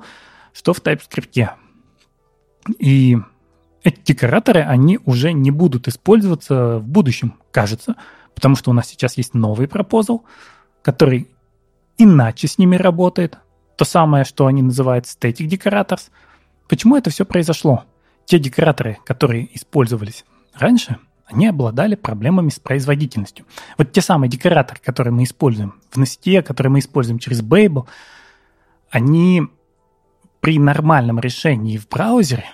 что 0.54 0.74
в 0.74 0.82
TypeScript. 0.82 1.50
И 2.80 3.18
эти 3.84 4.00
декораторы, 4.06 4.62
они 4.62 5.00
уже 5.06 5.32
не 5.34 5.52
будут 5.52 5.88
использоваться 5.88 6.80
в 6.80 6.88
будущем, 6.88 7.36
кажется, 7.52 7.96
потому 8.36 8.56
что 8.56 8.72
у 8.72 8.74
нас 8.74 8.88
сейчас 8.88 9.18
есть 9.18 9.34
новый 9.34 9.68
пропозал, 9.68 10.26
который 10.82 11.30
иначе 11.98 12.48
с 12.48 12.58
ними 12.58 12.76
работает. 12.76 13.38
То 13.78 13.86
самое, 13.86 14.24
что 14.24 14.46
они 14.46 14.62
называют 14.62 15.06
Static 15.06 15.48
Decorators. 15.48 16.10
Почему 16.68 16.96
это 16.96 17.10
все 17.10 17.26
произошло? 17.26 17.86
Те 18.26 18.40
декораторы, 18.40 18.98
которые 19.06 19.50
использовались 19.56 20.26
раньше– 20.54 20.98
они 21.26 21.48
обладали 21.48 21.96
проблемами 21.96 22.50
с 22.50 22.60
производительностью. 22.60 23.46
Вот 23.78 23.92
те 23.92 24.02
самые 24.02 24.30
декораторы, 24.30 24.80
которые 24.84 25.14
мы 25.14 25.24
используем 25.24 25.82
в 25.92 25.98
Nestia, 25.98 26.42
которые 26.42 26.72
мы 26.72 26.80
используем 26.80 27.20
через 27.20 27.42
Babel, 27.42 27.88
они 28.90 29.44
при 30.42 30.60
нормальном 30.60 31.20
решении 31.20 31.78
в 31.78 31.88
браузере, 31.88 32.46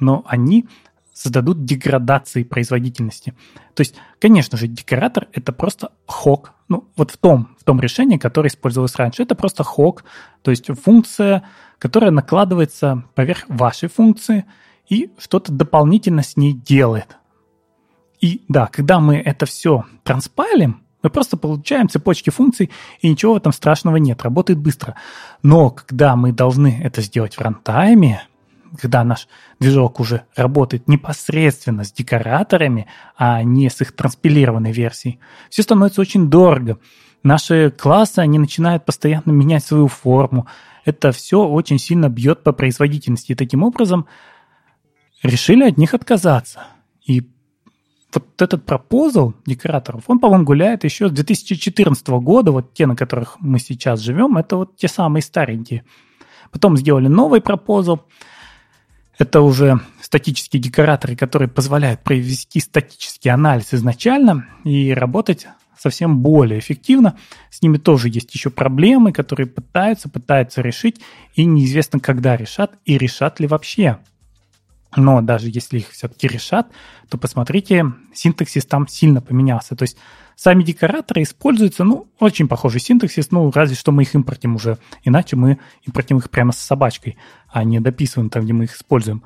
но 0.00 0.24
они 0.26 0.66
создадут 1.12 1.64
деградации 1.64 2.44
производительности. 2.44 3.34
То 3.74 3.80
есть, 3.80 3.94
конечно 4.20 4.58
же, 4.58 4.66
декоратор— 4.66 5.28
это 5.32 5.52
просто 5.52 5.92
хок. 6.04 6.52
Ну, 6.68 6.88
вот 6.96 7.10
в 7.10 7.16
том, 7.16 7.56
в 7.58 7.64
том 7.64 7.80
решении, 7.80 8.18
которое 8.18 8.48
использовалось 8.48 8.96
раньше, 8.96 9.22
это 9.22 9.34
просто 9.34 9.64
хок, 9.64 10.04
то 10.42 10.50
есть 10.50 10.66
функция, 10.82 11.42
которая 11.78 12.10
накладывается 12.10 13.04
поверх 13.14 13.44
вашей 13.48 13.88
функции 13.88 14.44
и 14.88 15.10
что-то 15.18 15.52
дополнительно 15.52 16.22
с 16.22 16.36
ней 16.36 16.52
делает. 16.52 17.16
И 18.26 18.42
да, 18.48 18.66
когда 18.66 18.98
мы 18.98 19.18
это 19.18 19.46
все 19.46 19.84
транспайлим, 20.02 20.82
мы 21.00 21.10
просто 21.10 21.36
получаем 21.36 21.88
цепочки 21.88 22.30
функций, 22.30 22.72
и 23.00 23.08
ничего 23.08 23.34
в 23.34 23.36
этом 23.36 23.52
страшного 23.52 23.98
нет, 23.98 24.24
работает 24.24 24.58
быстро. 24.58 24.96
Но 25.44 25.70
когда 25.70 26.16
мы 26.16 26.32
должны 26.32 26.80
это 26.82 27.02
сделать 27.02 27.36
в 27.36 27.40
рантайме, 27.40 28.26
когда 28.80 29.04
наш 29.04 29.28
движок 29.60 30.00
уже 30.00 30.24
работает 30.34 30.88
непосредственно 30.88 31.84
с 31.84 31.92
декораторами, 31.92 32.88
а 33.16 33.44
не 33.44 33.70
с 33.70 33.80
их 33.80 33.94
транспилированной 33.94 34.72
версией, 34.72 35.20
все 35.48 35.62
становится 35.62 36.00
очень 36.00 36.28
дорого. 36.28 36.80
Наши 37.22 37.70
классы, 37.70 38.18
они 38.18 38.40
начинают 38.40 38.84
постоянно 38.84 39.30
менять 39.30 39.64
свою 39.64 39.86
форму. 39.86 40.48
Это 40.84 41.12
все 41.12 41.46
очень 41.46 41.78
сильно 41.78 42.08
бьет 42.08 42.42
по 42.42 42.50
производительности. 42.50 43.32
И 43.32 43.36
таким 43.36 43.62
образом 43.62 44.06
решили 45.22 45.62
от 45.62 45.78
них 45.78 45.94
отказаться. 45.94 46.64
И 47.06 47.30
вот 48.20 48.42
этот 48.42 48.64
пропозал 48.64 49.34
декораторов, 49.46 50.04
он, 50.06 50.18
по-моему, 50.18 50.44
гуляет 50.44 50.84
еще 50.84 51.08
с 51.08 51.12
2014 51.12 52.08
года, 52.08 52.52
вот 52.52 52.74
те, 52.74 52.86
на 52.86 52.96
которых 52.96 53.36
мы 53.40 53.58
сейчас 53.58 54.00
живем, 54.00 54.36
это 54.36 54.56
вот 54.56 54.76
те 54.76 54.88
самые 54.88 55.22
старенькие. 55.22 55.84
Потом 56.50 56.76
сделали 56.76 57.08
новый 57.08 57.40
пропозал, 57.40 58.06
это 59.18 59.40
уже 59.40 59.80
статические 60.00 60.60
декораторы, 60.60 61.16
которые 61.16 61.48
позволяют 61.48 62.02
провести 62.02 62.60
статический 62.60 63.30
анализ 63.30 63.72
изначально 63.72 64.46
и 64.64 64.92
работать 64.92 65.46
совсем 65.78 66.20
более 66.20 66.58
эффективно. 66.58 67.16
С 67.50 67.62
ними 67.62 67.78
тоже 67.78 68.08
есть 68.08 68.34
еще 68.34 68.50
проблемы, 68.50 69.12
которые 69.12 69.46
пытаются, 69.46 70.08
пытаются 70.08 70.60
решить, 70.60 71.00
и 71.34 71.44
неизвестно, 71.44 72.00
когда 72.00 72.36
решат, 72.36 72.78
и 72.84 72.98
решат 72.98 73.40
ли 73.40 73.46
вообще. 73.46 73.98
Но 74.96 75.20
даже 75.20 75.48
если 75.48 75.78
их 75.78 75.90
все-таки 75.90 76.26
решат, 76.26 76.68
то 77.08 77.18
посмотрите, 77.18 77.84
синтаксис 78.14 78.64
там 78.64 78.88
сильно 78.88 79.20
поменялся. 79.20 79.76
То 79.76 79.82
есть 79.82 79.98
сами 80.34 80.62
декораторы 80.62 81.22
используются, 81.22 81.84
ну, 81.84 82.08
очень 82.18 82.48
похожий 82.48 82.80
синтаксис, 82.80 83.30
ну, 83.30 83.50
разве 83.54 83.76
что 83.76 83.92
мы 83.92 84.02
их 84.02 84.14
импортим 84.14 84.56
уже. 84.56 84.78
Иначе 85.04 85.36
мы 85.36 85.58
импортим 85.86 86.16
их 86.16 86.30
прямо 86.30 86.52
с 86.52 86.58
собачкой, 86.58 87.18
а 87.48 87.62
не 87.62 87.78
дописываем 87.78 88.30
там, 88.30 88.42
где 88.42 88.54
мы 88.54 88.64
их 88.64 88.74
используем. 88.74 89.22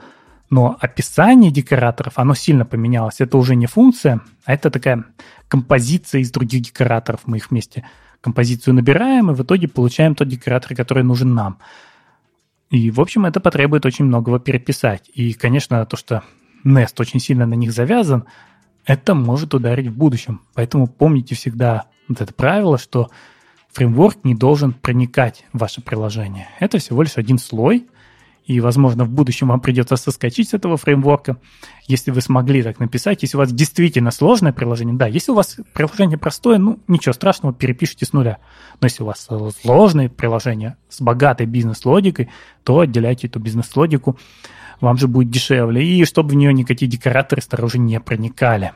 Но 0.50 0.76
описание 0.80 1.52
декораторов, 1.52 2.14
оно 2.18 2.34
сильно 2.34 2.64
поменялось. 2.64 3.20
Это 3.20 3.38
уже 3.38 3.54
не 3.54 3.66
функция, 3.66 4.20
а 4.44 4.52
это 4.52 4.70
такая 4.70 5.04
композиция 5.46 6.20
из 6.22 6.32
других 6.32 6.62
декораторов. 6.62 7.20
Мы 7.26 7.36
их 7.36 7.52
вместе 7.52 7.86
композицию 8.20 8.74
набираем, 8.74 9.30
и 9.30 9.34
в 9.34 9.42
итоге 9.42 9.68
получаем 9.68 10.16
тот 10.16 10.26
декоратор, 10.26 10.74
который 10.74 11.04
нужен 11.04 11.34
нам. 11.34 11.58
И, 12.70 12.90
в 12.90 13.00
общем, 13.00 13.26
это 13.26 13.40
потребует 13.40 13.84
очень 13.84 14.04
многого 14.04 14.38
переписать. 14.38 15.10
И, 15.12 15.32
конечно, 15.34 15.84
то, 15.86 15.96
что 15.96 16.22
Nest 16.64 16.94
очень 16.98 17.20
сильно 17.20 17.46
на 17.46 17.54
них 17.54 17.72
завязан, 17.72 18.24
это 18.84 19.14
может 19.14 19.54
ударить 19.54 19.88
в 19.88 19.96
будущем. 19.96 20.42
Поэтому 20.54 20.86
помните 20.86 21.34
всегда 21.34 21.86
вот 22.08 22.20
это 22.20 22.32
правило, 22.32 22.78
что 22.78 23.10
фреймворк 23.72 24.24
не 24.24 24.34
должен 24.34 24.72
проникать 24.72 25.44
в 25.52 25.58
ваше 25.58 25.80
приложение. 25.80 26.48
Это 26.60 26.78
всего 26.78 27.02
лишь 27.02 27.16
один 27.16 27.38
слой– 27.38 27.86
и, 28.44 28.60
возможно, 28.60 29.04
в 29.04 29.10
будущем 29.10 29.48
вам 29.48 29.60
придется 29.60 29.96
соскочить 29.96 30.48
с 30.50 30.54
этого 30.54 30.76
фреймворка, 30.76 31.38
если 31.86 32.10
вы 32.10 32.20
смогли 32.20 32.62
так 32.62 32.80
написать. 32.80 33.22
Если 33.22 33.36
у 33.36 33.40
вас 33.40 33.52
действительно 33.52 34.10
сложное 34.10 34.52
приложение, 34.52 34.96
да, 34.96 35.06
если 35.06 35.32
у 35.32 35.34
вас 35.34 35.56
приложение 35.72 36.18
простое, 36.18 36.58
ну, 36.58 36.80
ничего 36.88 37.12
страшного, 37.12 37.54
перепишите 37.54 38.06
с 38.06 38.12
нуля. 38.12 38.38
Но 38.80 38.86
если 38.86 39.02
у 39.02 39.06
вас 39.06 39.28
сложное 39.62 40.08
приложение 40.08 40.76
с 40.88 41.00
богатой 41.00 41.46
бизнес-логикой, 41.46 42.30
то 42.64 42.80
отделяйте 42.80 43.28
эту 43.28 43.38
бизнес-логику, 43.38 44.18
вам 44.80 44.96
же 44.96 45.06
будет 45.06 45.30
дешевле, 45.30 45.84
и 45.84 46.04
чтобы 46.04 46.30
в 46.30 46.34
нее 46.34 46.52
никакие 46.52 46.90
декораторы 46.90 47.42
снаружи 47.42 47.78
не 47.78 48.00
проникали. 48.00 48.72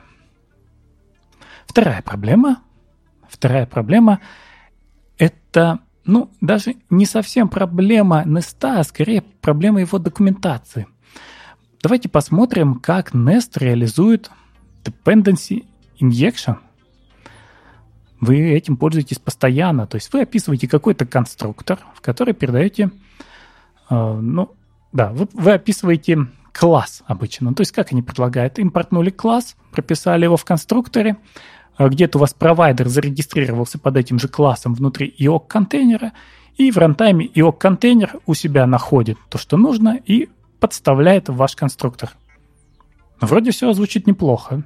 Вторая 1.67 2.03
проблема, 2.03 2.61
вторая 3.29 3.67
проблема– 3.67 4.21
это 5.19 5.81
ну, 6.07 6.31
даже 6.41 6.77
не 6.91 7.07
совсем 7.07 7.49
проблема 7.49 8.23
Nest, 8.27 8.57
а 8.63 8.83
скорее 8.85 9.23
проблема 9.41 9.81
его 9.81 9.99
документации. 9.99 10.87
Давайте 11.83 12.09
посмотрим, 12.09 12.77
как 12.77 13.15
Nest 13.15 13.59
реализует 13.59 14.31
dependency 14.85 15.67
injection. 16.01 16.57
Вы 18.21 18.53
этим 18.53 18.77
пользуетесь 18.77 19.19
постоянно. 19.19 19.87
То 19.87 19.97
есть 19.97 20.13
вы 20.13 20.23
описываете 20.23 20.69
какой-то 20.69 21.05
конструктор, 21.05 21.79
в 21.95 22.01
который 22.01 22.33
передаете, 22.33 22.91
э, 23.91 23.95
ну, 23.95 24.55
да, 24.93 25.11
вы, 25.13 25.29
вы 25.33 25.53
описываете 25.53 26.29
класс 26.53 27.03
обычно. 27.07 27.53
То 27.55 27.63
есть 27.63 27.73
как 27.73 27.93
они 27.93 28.01
предлагают? 28.01 28.59
Импортнули 28.59 29.11
класс, 29.11 29.57
прописали 29.73 30.25
его 30.25 30.37
в 30.37 30.45
конструкторе, 30.45 31.17
где-то 31.79 32.19
у 32.19 32.21
вас 32.21 32.35
провайдер 32.35 32.89
зарегистрировался 32.89 33.79
под 33.79 33.97
этим 33.97 34.19
же 34.19 34.29
классом 34.29 34.75
внутри 34.75 35.15
IOC-контейнера, 35.19 36.13
и 36.57 36.71
в 36.71 36.79
рантайме 36.79 37.27
IOC-контейнер 37.27 38.21
у 38.27 38.35
себя 38.35 38.67
находит 38.67 39.19
то, 39.29 39.39
что 39.39 39.57
нужно, 39.57 39.99
и 40.07 40.29
подставляет 40.61 41.29
в 41.29 41.37
ваш 41.37 41.57
конструктор. 41.57 42.11
Вроде 43.21 43.51
все 43.51 43.73
звучит 43.73 44.07
неплохо. 44.07 44.65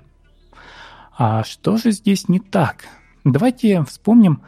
А 1.17 1.45
что 1.45 1.77
же 1.77 1.91
здесь 1.91 2.29
не 2.29 2.41
так? 2.41 2.85
Давайте 3.25 3.83
вспомним, 3.85 4.43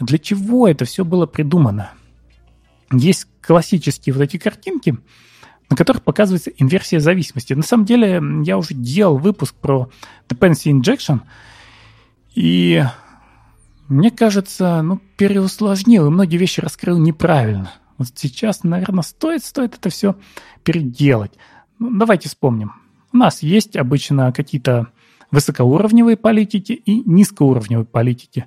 для 0.00 0.18
чего 0.18 0.66
это 0.66 0.84
все 0.84 1.04
было 1.04 1.26
придумано. 1.26 1.92
Есть 2.92 3.28
классические 3.42 4.14
вот 4.14 4.22
эти 4.22 4.38
картинки, 4.38 4.96
на 5.70 5.76
которых 5.76 6.02
показывается 6.02 6.50
инверсия 6.50 7.00
зависимости. 7.00 7.52
На 7.52 7.62
самом 7.62 7.84
деле, 7.84 8.22
я 8.44 8.56
уже 8.56 8.74
делал 8.74 9.18
выпуск 9.18 9.54
про 9.54 9.90
dependency 10.28 10.72
injection, 10.72 11.20
и 12.34 12.82
мне 13.88 14.10
кажется, 14.10 14.82
ну, 14.82 15.00
переусложнил, 15.16 16.06
и 16.06 16.10
многие 16.10 16.36
вещи 16.36 16.60
раскрыл 16.60 16.98
неправильно. 16.98 17.72
Вот 17.98 18.08
сейчас, 18.14 18.64
наверное, 18.64 19.02
стоит, 19.02 19.44
стоит 19.44 19.74
это 19.74 19.90
все 19.90 20.16
переделать. 20.62 21.32
Ну, 21.78 21.96
давайте 21.96 22.28
вспомним. 22.28 22.72
У 23.12 23.16
нас 23.16 23.42
есть 23.42 23.76
обычно 23.76 24.32
какие-то 24.32 24.88
высокоуровневые 25.30 26.16
политики 26.16 26.72
и 26.72 27.02
низкоуровневые 27.08 27.84
политики. 27.84 28.46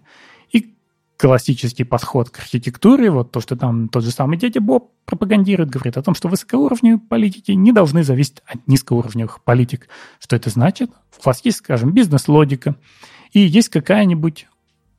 И 0.51 0.75
классический 1.17 1.83
подход 1.83 2.29
к 2.29 2.39
архитектуре, 2.39 3.11
вот 3.11 3.31
то, 3.31 3.39
что 3.39 3.55
там 3.55 3.89
тот 3.89 4.03
же 4.03 4.11
самый 4.11 4.37
дядя 4.37 4.59
Боб 4.59 4.91
пропагандирует, 5.05 5.69
говорит 5.69 5.97
о 5.97 6.03
том, 6.03 6.15
что 6.15 6.27
высокоуровневые 6.27 6.99
политики 6.99 7.51
не 7.51 7.71
должны 7.71 8.03
зависеть 8.03 8.41
от 8.45 8.67
низкоуровневых 8.67 9.43
политик. 9.43 9.87
Что 10.19 10.35
это 10.35 10.49
значит? 10.49 10.91
У 11.19 11.27
вас 11.27 11.41
есть, 11.45 11.59
скажем, 11.59 11.91
бизнес-логика, 11.91 12.75
и 13.37 13.45
есть 13.45 13.69
какая-нибудь 13.69 14.47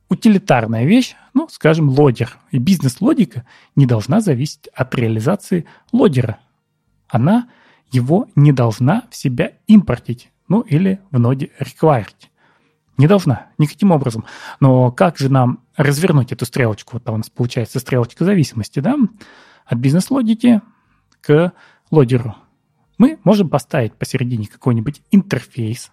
утилитарная 0.07 0.85
вещь, 0.85 1.15
ну, 1.33 1.49
скажем, 1.49 1.89
лодер. 1.89 2.37
И 2.51 2.57
бизнес-логика 2.57 3.45
не 3.75 3.85
должна 3.85 4.21
зависеть 4.21 4.67
от 4.73 4.95
реализации 4.95 5.65
лодера. 5.91 6.39
Она 7.09 7.49
его 7.91 8.29
не 8.35 8.53
должна 8.53 9.03
в 9.11 9.15
себя 9.17 9.51
импортить, 9.67 10.31
ну, 10.47 10.61
или 10.61 11.01
в 11.11 11.19
ноде 11.19 11.51
required. 11.59 12.15
Не 12.97 13.07
должна, 13.07 13.47
никаким 13.57 13.91
образом. 13.91 14.23
Но 14.61 14.89
как 14.89 15.17
же 15.17 15.29
нам 15.29 15.59
развернуть 15.75 16.31
эту 16.31 16.45
стрелочку? 16.45 16.91
Вот 16.93 17.03
там 17.03 17.15
у 17.15 17.17
нас 17.17 17.29
получается 17.29 17.79
стрелочка 17.81 18.23
зависимости, 18.23 18.79
да, 18.79 18.95
от 19.65 19.77
бизнес-логики 19.77 20.61
к 21.19 21.51
лодеру. 21.91 22.37
Мы 22.97 23.19
можем 23.25 23.49
поставить 23.49 23.95
посередине 23.95 24.47
какой-нибудь 24.47 25.01
интерфейс 25.11 25.91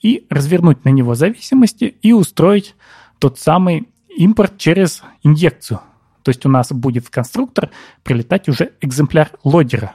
и 0.00 0.26
развернуть 0.30 0.84
на 0.84 0.90
него 0.90 1.14
зависимости 1.14 1.84
и 1.84 2.12
устроить 2.12 2.74
тот 3.18 3.38
самый 3.38 3.88
импорт 4.08 4.58
через 4.58 5.02
инъекцию. 5.22 5.80
То 6.22 6.30
есть 6.30 6.44
у 6.46 6.48
нас 6.48 6.72
будет 6.72 7.06
в 7.06 7.10
конструктор 7.10 7.70
прилетать 8.02 8.48
уже 8.48 8.72
экземпляр 8.80 9.30
лодера. 9.44 9.94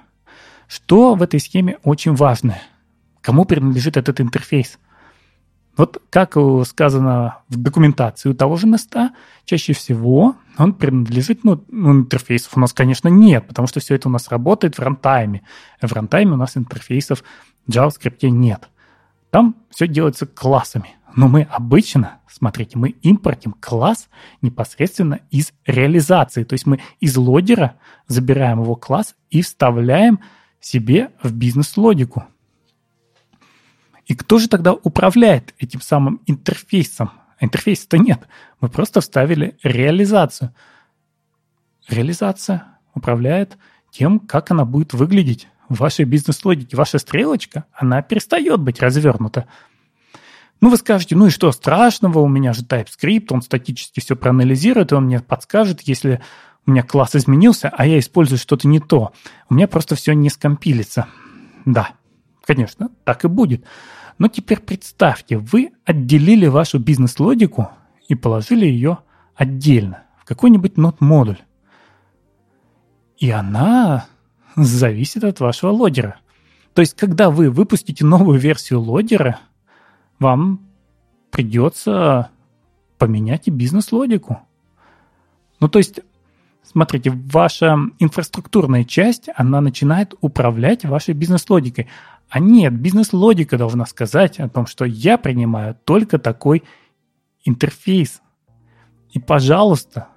Что 0.67 1.15
в 1.15 1.21
этой 1.21 1.39
схеме 1.39 1.77
очень 1.83 2.13
важно? 2.13 2.57
Кому 3.21 3.45
принадлежит 3.45 3.97
этот 3.97 4.19
интерфейс? 4.21 4.79
Вот 5.77 6.01
как 6.09 6.37
сказано 6.65 7.39
в 7.49 7.57
документации 7.57 8.29
у 8.29 8.33
того 8.33 8.55
же 8.55 8.65
места, 8.65 9.11
чаще 9.43 9.73
всего 9.73 10.35
он 10.57 10.73
принадлежит, 10.73 11.43
ну, 11.43 11.63
ну, 11.67 11.91
интерфейсов 11.91 12.55
у 12.55 12.59
нас, 12.61 12.71
конечно, 12.71 13.09
нет, 13.09 13.45
потому 13.45 13.67
что 13.67 13.81
все 13.81 13.95
это 13.95 14.07
у 14.07 14.11
нас 14.11 14.29
работает 14.29 14.77
в 14.77 14.81
рантайме. 14.81 15.41
В 15.81 15.91
рантайме 15.91 16.31
у 16.31 16.37
нас 16.37 16.55
интерфейсов 16.55 17.23
в 17.67 17.71
JavaScript 17.71 18.25
нет. 18.29 18.69
Там 19.35 19.57
все 19.69 19.85
делается 19.85 20.25
классами. 20.25 20.95
Но 21.13 21.27
мы 21.27 21.41
обычно, 21.41 22.19
смотрите, 22.25 22.77
мы 22.77 22.91
импортим 23.01 23.51
класс 23.59 24.07
непосредственно 24.41 25.19
из 25.29 25.51
реализации. 25.65 26.45
То 26.45 26.53
есть 26.53 26.65
мы 26.65 26.79
из 27.01 27.17
лодера 27.17 27.75
забираем 28.07 28.61
его 28.61 28.77
класс 28.77 29.13
и 29.29 29.41
вставляем 29.41 30.21
себе 30.61 31.11
в 31.21 31.33
бизнес-логику. 31.33 32.23
И 34.05 34.15
кто 34.15 34.39
же 34.39 34.47
тогда 34.47 34.71
управляет 34.71 35.53
этим 35.57 35.81
самым 35.81 36.21
интерфейсом? 36.27 37.11
интерфейса-то 37.41 37.97
нет. 37.97 38.29
Мы 38.61 38.69
просто 38.69 39.01
вставили 39.01 39.57
реализацию. 39.63 40.55
Реализация 41.89 42.79
управляет 42.93 43.57
тем, 43.91 44.19
как 44.19 44.51
она 44.51 44.63
будет 44.63 44.93
выглядеть 44.93 45.49
в 45.69 45.79
вашей 45.79 46.05
бизнес-логике. 46.05 46.77
Ваша 46.77 46.99
стрелочка, 46.99 47.65
она 47.73 48.01
перестает 48.01 48.59
быть 48.59 48.81
развернута. 48.81 49.47
Ну, 50.61 50.69
вы 50.69 50.77
скажете, 50.77 51.15
ну 51.15 51.27
и 51.27 51.29
что 51.29 51.51
страшного, 51.51 52.19
у 52.19 52.27
меня 52.27 52.53
же 52.53 52.63
TypeScript, 52.63 53.27
он 53.29 53.41
статически 53.41 53.99
все 53.99 54.15
проанализирует, 54.15 54.91
и 54.91 54.95
он 54.95 55.05
мне 55.05 55.19
подскажет, 55.19 55.81
если 55.81 56.21
у 56.65 56.71
меня 56.71 56.83
класс 56.83 57.15
изменился, 57.15 57.69
а 57.69 57.85
я 57.85 57.99
использую 57.99 58.39
что-то 58.39 58.67
не 58.67 58.79
то. 58.79 59.13
У 59.49 59.53
меня 59.53 59.67
просто 59.67 59.95
все 59.95 60.13
не 60.13 60.29
скомпилится. 60.29 61.07
Да, 61.65 61.89
конечно, 62.45 62.89
так 63.03 63.25
и 63.25 63.27
будет. 63.27 63.65
Но 64.17 64.29
теперь 64.29 64.59
представьте, 64.59 65.37
вы 65.37 65.71
отделили 65.83 66.47
вашу 66.47 66.79
бизнес-логику 66.79 67.69
и 68.07 68.15
положили 68.15 68.65
ее 68.65 68.99
отдельно 69.35 70.03
в 70.21 70.25
какой-нибудь 70.25 70.77
нот-модуль. 70.77 71.39
И 73.17 73.29
она 73.29 74.07
зависит 74.55 75.23
от 75.23 75.39
вашего 75.39 75.71
лодера. 75.71 76.17
То 76.73 76.81
есть, 76.81 76.95
когда 76.95 77.29
вы 77.29 77.49
выпустите 77.49 78.05
новую 78.05 78.39
версию 78.39 78.81
лодера– 78.81 79.39
вам 80.19 80.61
придется 81.31 82.31
поменять 82.97 83.47
и 83.47 83.51
бизнес-логику. 83.51 84.39
Ну, 85.59 85.67
то 85.67 85.79
есть, 85.79 85.99
смотрите, 86.63 87.11
ваша 87.11 87.77
инфраструктурная 87.99 88.83
часть, 88.83 89.29
она 89.35 89.61
начинает 89.61 90.13
управлять 90.21 90.85
вашей 90.85 91.13
бизнес-логикой. 91.13 91.87
А 92.29 92.39
нет, 92.39 92.73
бизнес-логика 92.73 93.57
должна 93.57 93.85
сказать 93.85 94.39
о 94.39 94.49
том, 94.49 94.65
что 94.65 94.85
я 94.85 95.17
принимаю 95.17 95.77
только 95.83 96.17
такой 96.17 96.63
интерфейс. 97.43 98.21
И, 99.11 99.19
пожалуйста, 99.19 100.07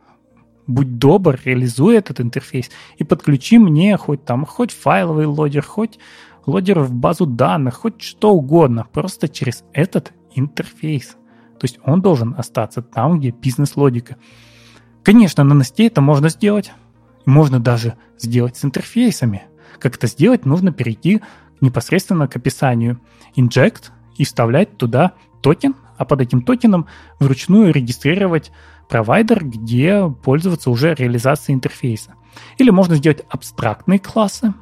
будь 0.69 0.99
добр, 0.99 1.41
реализуй 1.45 1.97
этот 1.97 2.21
интерфейс 2.21 2.71
и 2.99 3.05
подключи 3.05 3.59
мне 3.59 3.97
хоть 3.97 4.25
там, 4.25 4.47
хоть 4.47 4.71
файловый 4.71 5.27
лодер, 5.27 5.63
хоть 5.63 5.99
лодер 6.47 6.81
в 6.81 6.93
базу 6.93 7.27
данных, 7.27 7.75
хоть 7.75 8.01
что 8.03 8.33
угодно, 8.33 8.87
просто 8.93 9.29
через 9.29 9.65
этот 9.73 10.13
интерфейс. 10.35 11.17
То 11.59 11.65
есть 11.65 11.81
он 11.85 12.01
должен 12.01 12.35
остаться 12.39 12.83
там, 12.83 13.19
где 13.19 13.31
бизнес-логика. 13.31 14.17
Конечно, 15.03 15.43
на 15.43 15.55
Насте 15.55 15.87
это 15.87 16.01
можно 16.01 16.29
сделать. 16.29 16.73
Можно 17.27 17.59
даже 17.59 17.95
сделать 18.19 18.57
с 18.57 18.65
интерфейсами. 18.65 19.43
Как 19.79 19.97
это 19.97 20.07
сделать, 20.07 20.47
нужно 20.47 20.73
перейти 20.73 21.21
непосредственно 21.61 22.29
к 22.29 22.37
описанию 22.37 23.01
inject 23.37 23.91
и 24.17 24.25
вставлять 24.25 24.77
туда 24.77 25.13
токен, 25.43 25.75
а 25.99 26.05
под 26.05 26.21
этим 26.21 26.43
токеном 26.43 26.87
вручную 27.19 27.73
регистрировать 27.73 28.53
провайдер, 28.89 29.45
где 29.45 30.09
пользоваться 30.23 30.71
уже 30.71 30.95
реализацией 30.95 31.57
интерфейса. 31.57 32.15
Или 32.57 32.71
можно 32.71 32.97
сделать 32.97 33.25
абстрактные 33.29 33.99
классы 33.99 34.55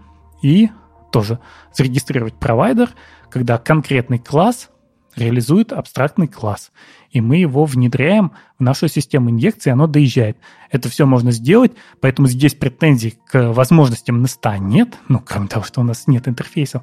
и 0.42 0.70
тоже 1.12 1.38
зарегистрировать 1.72 2.34
провайдер, 2.34 2.90
когда 3.30 3.58
конкретный 3.58 4.18
класс 4.18 4.70
реализует 5.16 5.72
абстрактный 5.72 6.28
класс. 6.28 6.70
И 7.10 7.20
мы 7.20 7.38
его 7.38 7.64
внедряем 7.64 8.32
в 8.58 8.62
нашу 8.62 8.88
систему 8.88 9.30
инъекции, 9.30 9.70
оно 9.70 9.86
доезжает. 9.86 10.36
Это 10.70 10.88
все 10.90 11.06
можно 11.06 11.32
сделать, 11.32 11.72
поэтому 12.00 12.28
здесь 12.28 12.54
претензий 12.54 13.18
к 13.26 13.52
возможностям 13.52 14.20
Неста 14.20 14.58
нет, 14.58 14.98
ну, 15.08 15.20
кроме 15.24 15.48
того, 15.48 15.64
что 15.64 15.80
у 15.80 15.84
нас 15.84 16.06
нет 16.06 16.28
интерфейсов. 16.28 16.82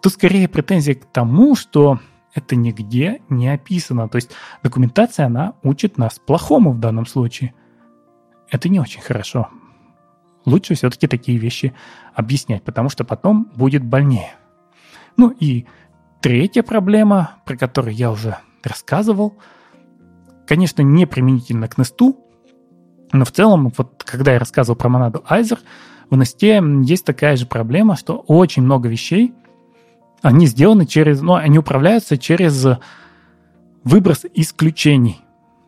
Тут 0.00 0.14
скорее 0.14 0.48
претензии 0.48 0.92
к 0.92 1.04
тому, 1.04 1.54
что 1.54 2.00
это 2.34 2.56
нигде 2.56 3.22
не 3.28 3.48
описано. 3.48 4.08
То 4.08 4.16
есть 4.16 4.32
документация, 4.62 5.26
она 5.26 5.54
учит 5.62 5.98
нас 5.98 6.18
плохому 6.18 6.72
в 6.72 6.80
данном 6.80 7.06
случае. 7.06 7.54
Это 8.50 8.68
не 8.68 8.80
очень 8.80 9.00
хорошо 9.00 9.48
лучше 10.44 10.74
все-таки 10.74 11.06
такие 11.06 11.38
вещи 11.38 11.74
объяснять, 12.14 12.62
потому 12.62 12.88
что 12.88 13.04
потом 13.04 13.50
будет 13.54 13.84
больнее. 13.84 14.34
Ну 15.16 15.30
и 15.30 15.66
третья 16.20 16.62
проблема, 16.62 17.36
про 17.44 17.56
которую 17.56 17.94
я 17.94 18.10
уже 18.10 18.38
рассказывал, 18.62 19.36
конечно, 20.46 20.82
не 20.82 21.06
применительно 21.06 21.68
к 21.68 21.78
Несту, 21.78 22.20
но 23.12 23.24
в 23.24 23.32
целом, 23.32 23.72
вот 23.76 24.02
когда 24.04 24.32
я 24.32 24.38
рассказывал 24.38 24.76
про 24.76 24.88
монаду 24.88 25.24
Айзер, 25.28 25.58
в 26.10 26.16
Несте 26.16 26.62
есть 26.82 27.04
такая 27.04 27.36
же 27.36 27.46
проблема, 27.46 27.96
что 27.96 28.18
очень 28.18 28.62
много 28.62 28.88
вещей, 28.88 29.34
они 30.24 30.46
сделаны 30.46 30.86
через, 30.86 31.20
ну, 31.22 31.34
они 31.34 31.58
управляются 31.58 32.18
через 32.18 32.66
выброс 33.84 34.24
исключений. 34.34 35.20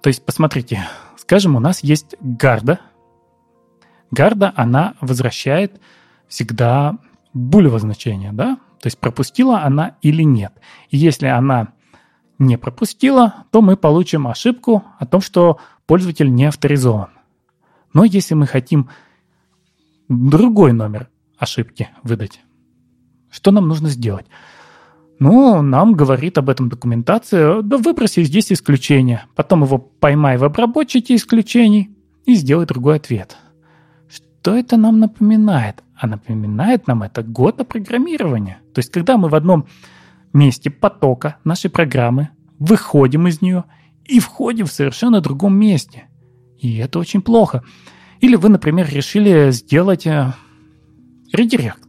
То 0.03 0.09
есть, 0.09 0.25
посмотрите, 0.25 0.87
скажем, 1.17 1.57
у 1.57 1.61
нас 1.61 1.83
есть 1.83 2.17
гарда– 2.21 2.81
гарда, 4.11 4.53
она 4.57 4.95
возвращает 5.01 5.81
всегда 6.29 6.99
булево 7.33 7.79
значение, 7.79 8.33
да? 8.33 8.57
То 8.81 8.89
есть 8.89 8.99
пропустила 8.99 9.63
она 9.63 9.97
или 10.03 10.23
нет. 10.23 10.53
И 10.91 10.97
если 10.97 11.27
она 11.27 11.69
не 12.39 12.59
пропустила, 12.59 13.47
то 13.51 13.63
мы 13.63 13.77
получим 13.77 14.27
ошибку 14.27 14.85
о 14.99 15.07
том, 15.07 15.21
что 15.21 15.59
пользователь 15.87 16.33
не 16.33 16.45
авторизован. 16.45 17.11
Но 17.93 18.05
если 18.05 18.35
мы 18.35 18.47
хотим 18.47 18.91
другой 20.09 20.73
номер 20.73 21.09
ошибки 21.39 21.89
выдать, 22.03 22.41
что 23.37 23.51
нам 23.51 23.69
нужно 23.69 23.91
сделать? 23.91 24.25
Ну, 25.19 25.61
нам 25.61 25.93
говорит 25.93 26.39
об 26.39 26.49
этом 26.49 26.71
документация, 26.71 27.61
да 27.61 27.77
выброси 27.77 28.25
здесь 28.25 28.51
исключение. 28.51 29.27
Потом 29.35 29.63
его 29.63 29.77
поймай 29.77 30.39
в 30.39 30.45
обработчике 30.45 31.15
исключений 31.15 31.91
и 32.25 32.35
сделай 32.35 32.65
другой 32.65 32.97
ответ. 32.97 33.37
Что 34.09 34.57
это 34.57 34.79
нам 34.79 35.01
напоминает? 35.01 35.83
А 35.95 36.07
напоминает 36.07 36.87
нам 36.87 37.03
это 37.03 37.23
год 37.23 37.57
программирования. 37.69 38.59
То 38.73 38.79
есть, 38.79 38.91
когда 38.91 39.19
мы 39.19 39.29
в 39.29 39.35
одном 39.35 39.67
месте 40.33 40.71
потока 40.71 41.37
нашей 41.45 41.69
программы 41.69 42.31
выходим 42.59 43.27
из 43.27 43.43
нее 43.43 43.65
и 44.07 44.19
входим 44.19 44.65
в 44.65 44.73
совершенно 44.73 45.21
другом 45.21 45.59
месте. 45.59 46.05
И 46.59 46.79
это 46.79 46.99
очень 46.99 47.21
плохо. 47.21 47.63
Или 48.21 48.37
вы, 48.37 48.49
например, 48.49 48.89
решили 48.91 49.51
сделать 49.51 50.07
э, 50.07 50.33
редирект. 51.35 51.86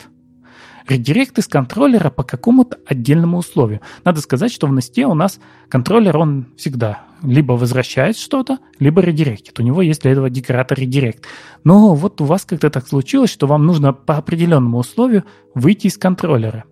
Редирект 0.87 1.37
из 1.37 1.47
контроллера 1.47 2.09
по 2.09 2.23
какому-то 2.23 2.77
отдельному 2.85 3.37
условию. 3.37 3.81
Надо 4.05 4.21
сказать, 4.21 4.53
что 4.53 4.67
в 4.67 4.73
Nest 4.73 5.01
у 5.03 5.13
нас 5.13 5.39
контроллер, 5.67 6.15
он 6.17 6.47
всегда 6.55 7.01
либо 7.21 7.53
возвращает 7.53 8.17
что-то, 8.17 8.59
либо 8.79 9.01
редиректит. 9.01 9.59
У 9.59 9.63
него 9.63 9.81
есть 9.81 10.03
для 10.03 10.11
этого 10.11 10.29
декоратор 10.29 10.79
редирект. 10.79 11.25
Но 11.63 11.93
вот 11.93 12.21
у 12.21 12.25
вас 12.25 12.45
как-то 12.45 12.69
так 12.69 12.87
случилось, 12.87 13.31
что 13.31 13.47
вам 13.47 13.65
нужно 13.65 13.91
по 13.91 14.17
определенному 14.17 14.77
условию 14.77 15.25
выйти 15.53 15.87
из 15.87 15.97
контроллера. 15.97 16.63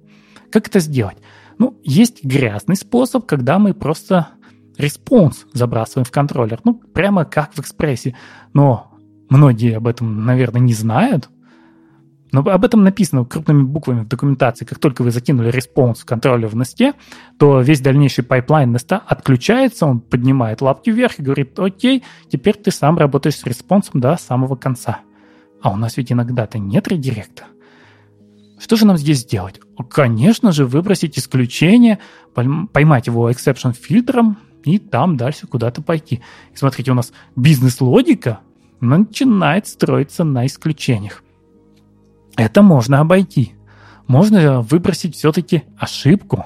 Как 0.49 0.67
это 0.67 0.79
сделать? 0.79 1.17
Ну, 1.57 1.77
есть 1.83 2.23
грязный 2.23 2.75
способ, 2.75 3.25
когда 3.25 3.59
мы 3.59 3.73
просто 3.73 4.29
response 4.77 5.45
забрасываем 5.53 6.05
в 6.05 6.11
контроллер. 6.11 6.59
Ну, 6.63 6.75
прямо 6.75 7.25
как 7.25 7.53
в 7.53 7.59
экспрессе. 7.59 8.15
Но 8.53 8.93
многие 9.29 9.77
об 9.77 9.87
этом, 9.87 10.25
наверное, 10.25 10.61
не 10.61 10.73
знают. 10.73 11.29
Но 12.35 12.41
об 12.41 12.65
этом 12.65 12.83
написано 12.83 13.23
крупными 13.23 13.63
буквами 13.63 14.01
в 14.01 14.09
документации. 14.09 14.65
Как 14.65 14.77
только 14.77 15.03
вы 15.03 15.11
закинули 15.11 15.49
response 15.51 16.03
контроллер 16.03 16.49
в 16.49 16.55
Nest, 16.55 16.93
то 17.39 17.61
весь 17.61 17.79
дальнейший 17.79 18.25
pipeline 18.25 18.75
Nest 18.75 18.99
отключается, 19.07 19.85
он 19.85 20.01
поднимает 20.01 20.59
лапки 20.59 20.89
вверх 20.89 21.17
и 21.17 21.23
говорит, 21.23 21.57
окей, 21.57 22.03
теперь 22.29 22.55
ты 22.55 22.71
сам 22.71 22.97
работаешь 22.97 23.37
с 23.37 23.45
респонсом 23.45 24.01
до 24.01 24.17
самого 24.17 24.57
конца. 24.57 24.99
А 25.61 25.71
у 25.71 25.77
нас 25.77 25.95
ведь 25.95 26.11
иногда-то 26.11 26.59
нет 26.59 26.89
редиректа. 26.89 27.45
Что 28.59 28.75
же 28.75 28.85
нам 28.85 28.97
здесь 28.97 29.19
сделать? 29.19 29.61
Конечно 29.89 30.51
же, 30.51 30.65
выбросить 30.65 31.17
исключение, 31.17 31.99
поймать 32.33 33.07
его 33.07 33.31
exception 33.31 33.71
фильтром 33.71 34.39
и 34.65 34.77
там 34.77 35.15
дальше 35.15 35.47
куда-то 35.47 35.81
пойти. 35.81 36.21
И 36.51 36.57
смотрите, 36.57 36.91
у 36.91 36.95
нас 36.95 37.13
бизнес-логика 37.37 38.41
начинает 38.81 39.67
строиться 39.67 40.25
на 40.25 40.45
исключениях. 40.45 41.21
Это 42.37 42.61
можно 42.61 42.99
обойти. 42.99 43.53
Можно 44.07 44.61
выбросить 44.61 45.15
все-таки 45.15 45.63
ошибку 45.77 46.45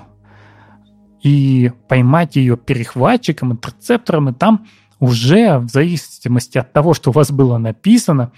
и 1.21 1.71
поймать 1.87 2.35
ее 2.35 2.55
перехватчиком, 2.57 3.51
интерцептором, 3.53 4.29
и 4.29 4.33
там 4.33 4.67
уже 4.99 5.57
в 5.59 5.69
зависимости 5.69 6.57
от 6.57 6.71
того, 6.71 6.93
что 6.93 7.09
у 7.09 7.13
вас 7.13 7.31
было 7.31 7.57
написано, 7.57 8.31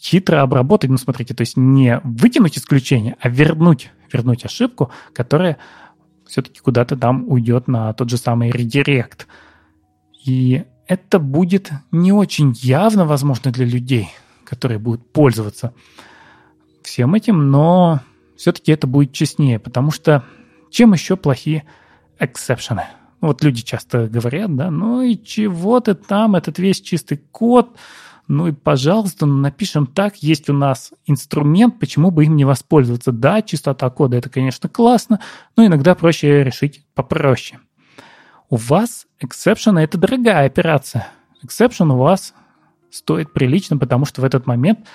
хитро 0.00 0.42
обработать, 0.42 0.90
ну, 0.90 0.96
смотрите, 0.96 1.34
то 1.34 1.42
есть 1.42 1.56
не 1.56 2.00
вытянуть 2.04 2.58
исключение, 2.58 3.16
а 3.20 3.28
вернуть, 3.28 3.90
вернуть 4.12 4.44
ошибку, 4.44 4.90
которая 5.12 5.58
все-таки 6.26 6.60
куда-то 6.60 6.96
там 6.96 7.28
уйдет 7.28 7.68
на 7.68 7.92
тот 7.92 8.08
же 8.08 8.16
самый 8.16 8.50
редирект. 8.50 9.26
И 10.24 10.64
это 10.86 11.18
будет 11.18 11.70
не 11.90 12.12
очень 12.12 12.52
явно, 12.56 13.04
возможно, 13.04 13.50
для 13.50 13.66
людей, 13.66 14.10
которые 14.44 14.78
будут 14.78 15.12
пользоваться 15.12 15.74
всем 16.82 17.14
этим, 17.14 17.50
но 17.50 18.00
все-таки 18.36 18.72
это 18.72 18.86
будет 18.86 19.12
честнее, 19.12 19.58
потому 19.58 19.90
что 19.90 20.24
чем 20.70 20.92
еще 20.92 21.16
плохие 21.16 21.64
эксепшены? 22.18 22.84
Вот 23.20 23.42
люди 23.42 23.62
часто 23.62 24.08
говорят, 24.08 24.54
да, 24.56 24.70
ну 24.70 25.02
и 25.02 25.16
чего 25.22 25.80
ты 25.80 25.94
там, 25.94 26.36
этот 26.36 26.58
весь 26.58 26.80
чистый 26.80 27.18
код, 27.18 27.76
ну 28.28 28.46
и, 28.46 28.52
пожалуйста, 28.52 29.26
напишем 29.26 29.86
так, 29.88 30.16
есть 30.22 30.48
у 30.48 30.52
нас 30.52 30.92
инструмент, 31.04 31.80
почему 31.80 32.12
бы 32.12 32.24
им 32.24 32.36
не 32.36 32.44
воспользоваться. 32.44 33.10
Да, 33.10 33.42
чистота 33.42 33.90
кода– 33.90 34.16
это, 34.18 34.30
конечно, 34.30 34.68
классно, 34.68 35.20
но 35.56 35.66
иногда 35.66 35.96
проще 35.96 36.44
решить 36.44 36.84
попроще. 36.94 37.58
У 38.48 38.56
вас 38.56 39.06
exception– 39.20 39.78
это 39.80 39.98
дорогая 39.98 40.46
операция. 40.46 41.08
Exception 41.44 41.92
у 41.92 41.96
вас 41.96 42.32
стоит 42.90 43.32
прилично, 43.32 43.76
потому 43.76 44.04
что 44.04 44.22
в 44.22 44.24
этот 44.24 44.46
момент 44.46 44.86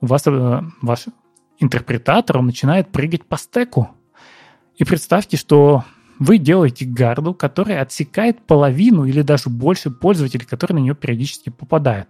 у 0.00 0.06
вас 0.06 0.22
э, 0.26 0.60
ваш 0.80 1.06
интерпретатор 1.58 2.38
он 2.38 2.46
начинает 2.46 2.90
прыгать 2.90 3.24
по 3.24 3.36
стеку. 3.36 3.90
И 4.76 4.84
представьте, 4.84 5.36
что 5.36 5.84
вы 6.18 6.38
делаете 6.38 6.84
гарду, 6.84 7.34
которая 7.34 7.82
отсекает 7.82 8.44
половину 8.46 9.04
или 9.04 9.22
даже 9.22 9.50
больше 9.50 9.90
пользователей, 9.90 10.46
которые 10.46 10.76
на 10.76 10.82
нее 10.84 10.94
периодически 10.94 11.50
попадают. 11.50 12.08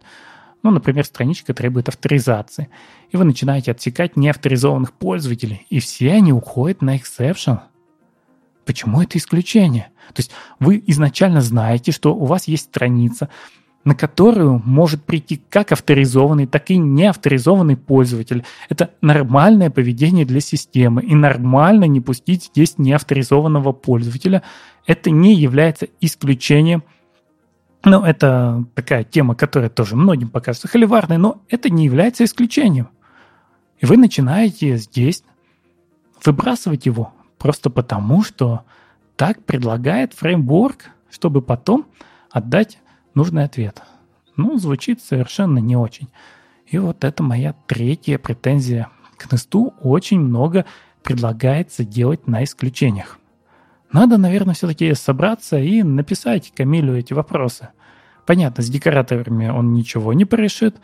Ну, 0.63 0.71
например, 0.71 1.05
страничка 1.05 1.53
требует 1.53 1.89
авторизации, 1.89 2.71
и 3.11 3.17
вы 3.17 3.25
начинаете 3.25 3.71
отсекать 3.71 4.17
неавторизованных 4.17 4.93
пользователей, 4.93 5.67
и 5.69 5.79
все 5.79 6.13
они 6.13 6.33
уходят 6.33 6.81
на 6.81 6.97
exception. 6.97 7.61
Почему 8.65 9.03
это 9.03 9.19
исключение? 9.19 9.91
То 10.15 10.21
есть 10.21 10.31
вы 10.59 10.83
изначально 10.87 11.43
знаете, 11.43 11.93
что 11.93 12.15
у 12.15 12.25
вас 12.25 12.49
есть 12.49 12.65
страница, 12.65 13.29
на 13.85 13.95
которую 13.95 14.63
может 14.65 15.05
прийти 15.05 15.43
как 15.51 15.73
авторизованный, 15.73 16.47
так 16.47 16.71
и 16.71 16.77
неавторизованный 16.79 17.77
пользователь. 17.77 18.45
Это 18.69 18.91
нормальное 19.01 19.71
поведение 19.71 20.25
для 20.25 20.41
системы, 20.41 21.03
и 21.03 21.15
нормально 21.15 21.85
не 21.85 22.01
пустить 22.01 22.45
здесь 22.45 22.79
неавторизованного 22.79 23.73
пользователя. 23.73 24.43
Это 24.87 25.11
не 25.11 25.35
является 25.35 25.87
исключением 26.01 26.83
ну, 27.87 28.03
это 28.03 28.65
такая 28.75 29.05
тема, 29.05 29.35
которая 29.35 29.69
тоже 29.69 29.95
многим 29.95 30.31
покажется 30.31 30.69
холиварной, 30.69 31.19
но 31.19 31.43
это 31.51 31.69
не 31.69 31.85
является 31.85 32.25
исключением. 32.25 32.89
И 33.79 33.85
вы 33.85 33.99
начинаете 33.99 34.79
здесь 34.79 35.23
выбрасывать 36.25 36.87
его 36.87 37.13
просто 37.37 37.69
потому, 37.69 38.23
что 38.23 38.63
так 39.17 39.45
предлагает 39.45 40.15
фреймворк, 40.15 40.87
чтобы 41.11 41.43
потом 41.43 41.87
отдать 42.31 42.79
нужный 43.15 43.45
ответ. 43.45 43.83
Ну, 44.37 44.59
звучит 44.59 45.01
совершенно 45.01 45.59
не 45.59 45.77
очень. 45.77 46.09
И 46.67 46.79
вот 46.79 47.05
это 47.05 47.23
моя 47.23 47.55
третья 47.67 48.19
претензия 48.19 48.89
к 49.17 49.31
Несту. 49.31 49.75
Очень 49.81 50.21
много 50.21 50.65
предлагается 51.03 51.85
делать 51.85 52.27
на 52.27 52.43
исключениях. 52.45 53.19
Надо, 53.93 54.19
наверное, 54.19 54.55
все-таки 54.55 54.93
собраться 54.95 55.59
и 55.59 55.83
написать 55.83 56.53
Камилю 56.57 56.97
эти 56.97 57.13
вопросы. 57.13 57.69
Понятно, 58.27 58.65
с 58.65 58.69
декораторами 58.69 59.49
он 59.49 59.73
ничего 59.73 60.13
не 60.13 60.25
порешит. 60.25 60.77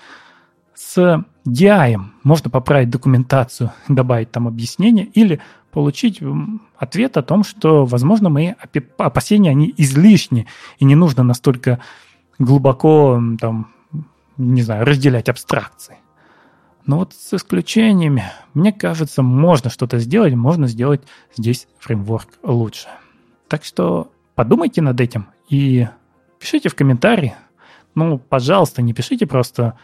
С 0.75 1.25
DI 1.47 1.97
можно 2.23 2.51
поправить 2.51 2.91
документацию, 2.91 3.73
добавить 3.89 4.31
там 4.31 4.47
объяснение 4.47 5.07
или 5.07 5.41
получить 5.73 6.23
ответ 6.77 7.17
о 7.17 7.23
том, 7.23 7.45
что, 7.45 7.85
возможно, 7.85 8.29
мои 8.29 8.53
опасения, 8.99 9.51
они 9.51 9.75
излишни, 9.77 10.47
и 10.79 10.85
не 10.85 10.95
нужно 10.95 11.23
настолько 11.23 11.81
глубоко, 12.41 13.23
там, 13.39 13.73
не 14.37 14.63
знаю, 14.63 14.85
разделять 14.85 15.29
абстракции. 15.29 15.99
Но 16.87 16.99
вот 16.99 17.13
с 17.13 17.35
исключениями, 17.35 18.25
мне 18.55 18.73
кажется, 18.73 19.23
можно 19.23 19.71
что-то 19.71 19.99
сделать, 19.99 20.35
можно 20.35 20.67
сделать 20.67 21.03
здесь 21.37 21.69
фреймворк 21.79 22.29
лучше. 22.43 22.89
Так 23.47 23.63
что 23.65 24.11
подумайте 24.35 24.81
над 24.81 25.01
этим 25.01 25.29
и 25.49 25.87
пишите 26.41 26.71
в 26.71 26.75
комментарии. 26.75 27.35
Ну, 27.95 28.19
пожалуйста, 28.19 28.83
не 28.83 28.95
пишите 28.95 29.27
просто 29.27 29.79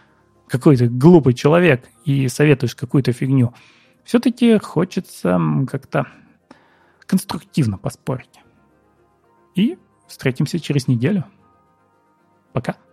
какой-то 0.48 0.88
глупый 0.88 1.34
человек 1.34 1.84
и 2.04 2.28
советуешь 2.28 2.74
какую-то 2.74 3.12
фигню. 3.12 3.52
Все-таки 4.04 4.58
хочется 4.58 5.38
как-то 5.70 6.06
конструктивно 7.00 7.76
поспорить. 7.76 8.40
И 9.54 9.76
встретимся 10.06 10.58
через 10.58 10.88
неделю. 10.88 11.24
Пока. 12.56 12.85